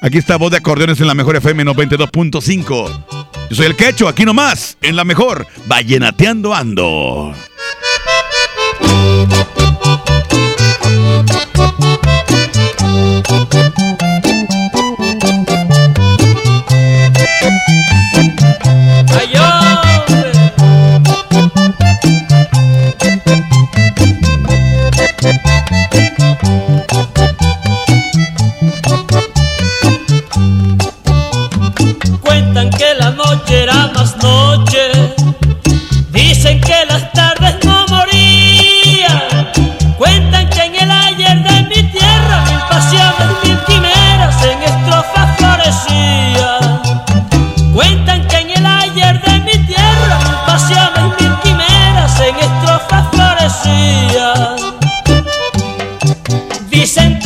Aquí 0.00 0.18
está 0.18 0.36
Voz 0.36 0.52
de 0.52 0.58
Acordeones 0.58 1.00
en 1.00 1.08
la 1.08 1.14
Mejor 1.14 1.36
FM 1.36 1.64
92.5. 1.64 3.04
Yo 3.50 3.56
soy 3.56 3.66
el 3.66 3.74
Quecho, 3.74 4.06
aquí 4.06 4.24
nomás, 4.24 4.76
en 4.82 4.94
la 4.94 5.04
Mejor, 5.04 5.46
Vallenateando 5.66 6.54
Ando. 6.54 7.34
Cuentan 32.20 32.70
que 32.70 32.94
la 32.98 33.10
noche 33.10 33.62
era 33.62 33.90
más 33.94 34.16
noche, 34.18 34.90
dicen 36.10 36.60
que 36.60 36.77
dicen 56.88 57.17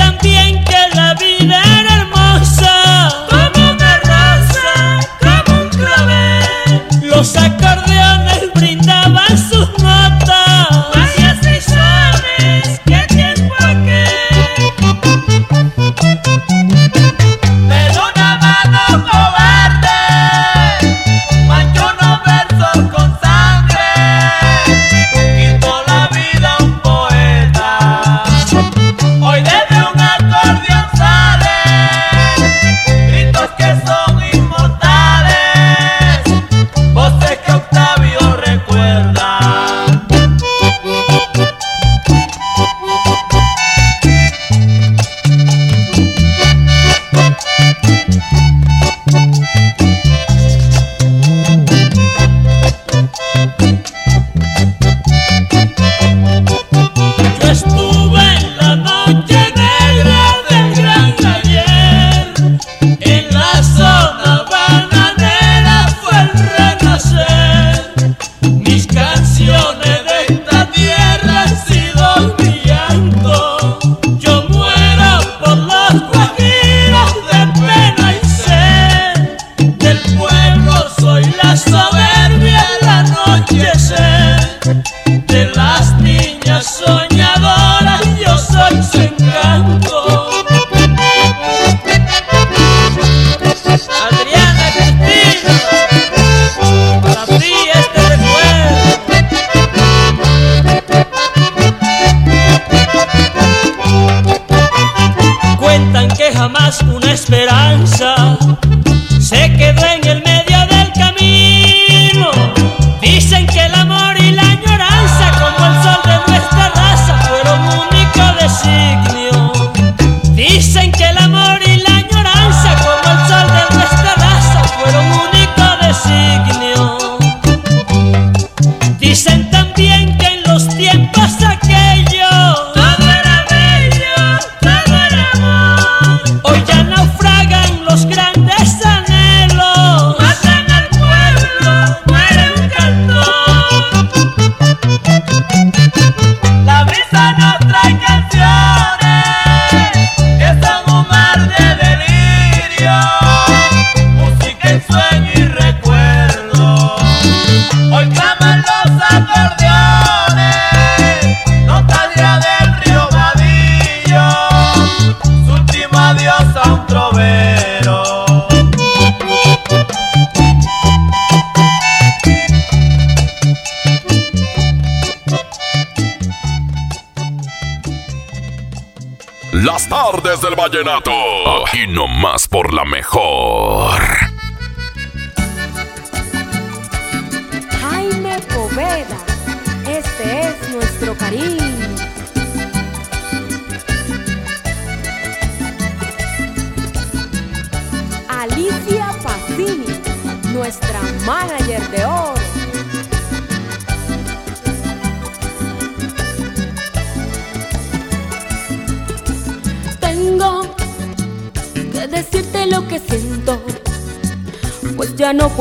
vallenato. 180.82 181.64
Aquí 181.64 181.86
nomás 181.86 182.48
por 182.48 182.74
la 182.74 182.84
mejor. 182.84 184.31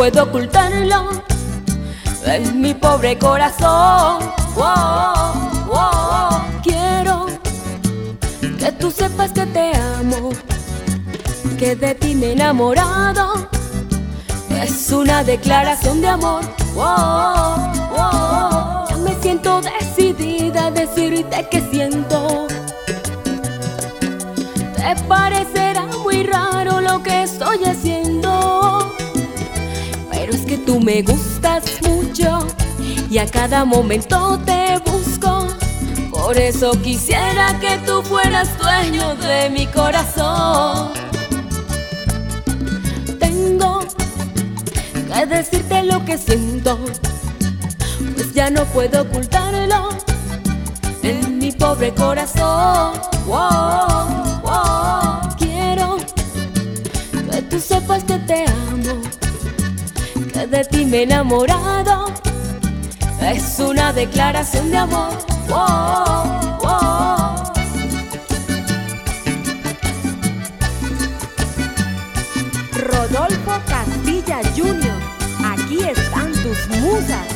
puedo 0.02 0.24
ocultarlo 0.24 1.10
en 2.26 2.60
mi 2.60 2.74
pobre 2.74 3.20
corazón. 3.20 4.18
Oh, 4.56 5.34
oh. 5.70 6.42
Quiero 6.64 7.28
que 8.58 8.72
tú 8.80 8.90
sepas 8.90 9.32
que 9.32 9.46
te 9.46 9.72
amo, 10.00 10.32
que 11.60 11.76
de 11.76 11.94
ti 11.94 12.16
me 12.16 12.30
he 12.30 12.32
enamorado. 12.32 13.48
Es 14.64 14.92
una 14.92 15.24
declaración 15.24 16.02
de 16.02 16.08
amor. 16.08 16.46
Ya 18.90 18.98
me 18.98 19.14
siento 19.22 19.62
decidida 19.62 20.66
a 20.66 20.72
decirte 20.72 21.48
que 21.52 21.62
siento. 21.70 22.48
Te 24.76 24.96
parecerá 25.08 25.86
muy 26.04 26.24
raro 26.24 26.82
lo 26.82 27.04
que 27.04 27.22
estoy 27.22 27.64
haciendo. 27.66 28.61
Tú 30.66 30.80
me 30.80 31.02
gustas 31.02 31.64
mucho 31.82 32.46
y 33.10 33.18
a 33.18 33.26
cada 33.26 33.66
momento 33.66 34.40
te 34.46 34.80
busco. 34.86 35.48
Por 36.10 36.38
eso 36.38 36.72
quisiera 36.82 37.60
que 37.60 37.78
tú 37.86 38.02
fueras 38.04 38.50
dueño 38.58 39.16
de 39.16 39.50
mi 39.50 39.68
corazón. 39.68 40.92
Tengo 43.20 43.80
que 45.14 45.26
decirte 45.26 45.84
lo 45.84 46.06
que 46.06 46.18
siento, 46.18 46.78
pues 48.16 48.34
ya 48.34 48.50
no 48.50 48.64
puedo 48.66 49.02
ocultarlo 49.02 49.90
en 51.04 51.40
mi 51.40 51.52
pobre 51.52 51.94
corazón. 51.94 52.94
Wow, 53.26 54.42
wow. 54.44 55.36
Quiero 55.38 55.98
que 57.32 57.42
tú 57.44 57.60
sepas 57.60 58.04
que 58.04 58.18
te 58.20 58.46
amo 58.46 59.11
de 60.52 60.66
ti 60.66 60.86
me 60.86 61.04
enamorado. 61.04 62.12
Es 63.22 63.58
una 63.60 63.94
declaración 63.94 64.70
de 64.70 64.78
amor. 64.78 65.14
Rodolfo 72.74 73.62
Castilla 73.68 74.42
Jr., 74.56 75.00
aquí 75.46 75.80
están 75.84 76.34
tus 76.34 76.68
musas. 76.80 77.28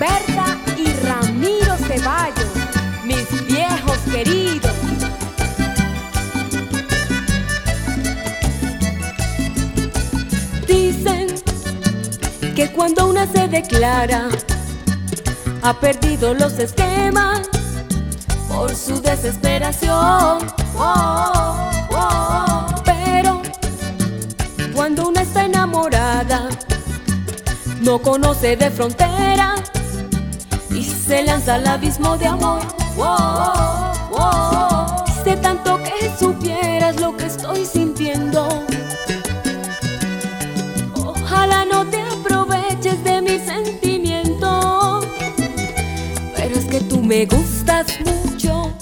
Berta 0.00 0.58
y 0.76 0.92
Ramiro 1.06 1.76
Ceballos, 1.76 2.52
mis 3.04 3.46
viejos 3.46 3.98
queridos. 4.10 4.99
Que 12.60 12.70
cuando 12.72 13.08
una 13.08 13.26
se 13.26 13.48
declara, 13.48 14.28
ha 15.62 15.72
perdido 15.80 16.34
los 16.34 16.58
esquemas 16.58 17.48
por 18.50 18.76
su 18.76 19.00
desesperación. 19.00 20.46
Oh, 20.76 21.70
oh. 21.90 22.66
Pero 22.84 23.40
cuando 24.74 25.08
una 25.08 25.22
está 25.22 25.46
enamorada, 25.46 26.50
no 27.80 27.98
conoce 27.98 28.58
de 28.58 28.70
frontera 28.70 29.54
y 30.68 30.84
se 30.84 31.22
lanza 31.22 31.54
al 31.54 31.66
abismo 31.66 32.18
de 32.18 32.26
amor. 32.26 32.60
Oh, 32.98 33.92
oh. 34.12 35.04
Sé 35.24 35.34
tanto 35.38 35.80
que 35.82 36.12
supieras 36.18 37.00
lo 37.00 37.16
que 37.16 37.24
estoy 37.24 37.64
sintiendo. 37.64 38.69
Me 47.10 47.26
gustas 47.26 47.86
mucho 48.06 48.72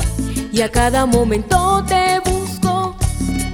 y 0.53 0.61
a 0.61 0.71
cada 0.71 1.07
momento 1.07 1.83
te 1.89 2.21
busco. 2.29 2.95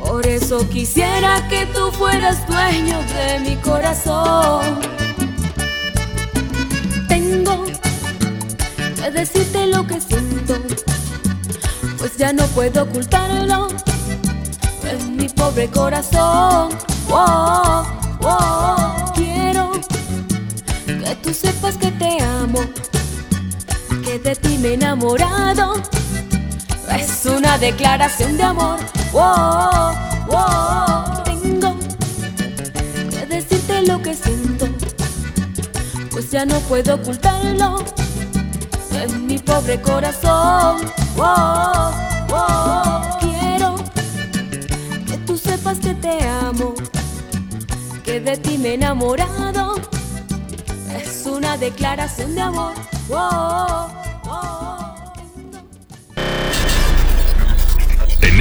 Por 0.04 0.26
eso 0.26 0.68
quisiera 0.68 1.46
que 1.48 1.64
tú 1.66 1.92
fueras 1.92 2.44
dueño 2.48 2.98
de 3.14 3.38
mi 3.38 3.54
corazón. 3.58 4.80
Tengo 7.06 7.64
que 8.96 9.10
decirte 9.12 9.68
lo 9.68 9.86
que 9.86 10.00
siento, 10.00 10.56
pues 11.98 12.16
ya 12.16 12.32
no 12.32 12.44
puedo 12.48 12.82
ocultarlo 12.82 13.68
en 14.90 15.16
mi 15.16 15.28
pobre 15.28 15.68
corazón. 15.68 16.70
Quiero 19.14 19.70
que 20.86 21.14
tú 21.22 21.32
sepas 21.32 21.76
que 21.76 21.92
te 21.92 22.20
amo, 22.20 22.60
que 24.04 24.18
de 24.18 24.34
ti 24.34 24.53
enamorado. 24.64 25.74
Es 26.98 27.26
una 27.26 27.58
declaración 27.58 28.36
de 28.36 28.42
amor. 28.42 28.78
Wow, 29.12 29.94
wow. 30.26 31.22
Tengo 31.24 31.76
que 33.10 33.26
decirte 33.26 33.82
lo 33.82 34.00
que 34.00 34.14
siento, 34.14 34.66
pues 36.10 36.30
ya 36.30 36.44
no 36.46 36.58
puedo 36.60 36.94
ocultarlo 36.94 37.84
en 38.92 39.26
mi 39.26 39.38
pobre 39.38 39.80
corazón. 39.80 40.78
Quiero 43.20 43.76
que 45.06 45.16
tú 45.26 45.36
sepas 45.36 45.78
que 45.78 45.94
te 45.94 46.26
amo, 46.26 46.74
que 48.02 48.20
de 48.20 48.36
ti 48.36 48.58
me 48.58 48.70
he 48.70 48.74
enamorado. 48.74 49.74
Es 50.96 51.26
una 51.26 51.56
declaración 51.56 52.34
de 52.34 52.40
amor. 52.40 52.74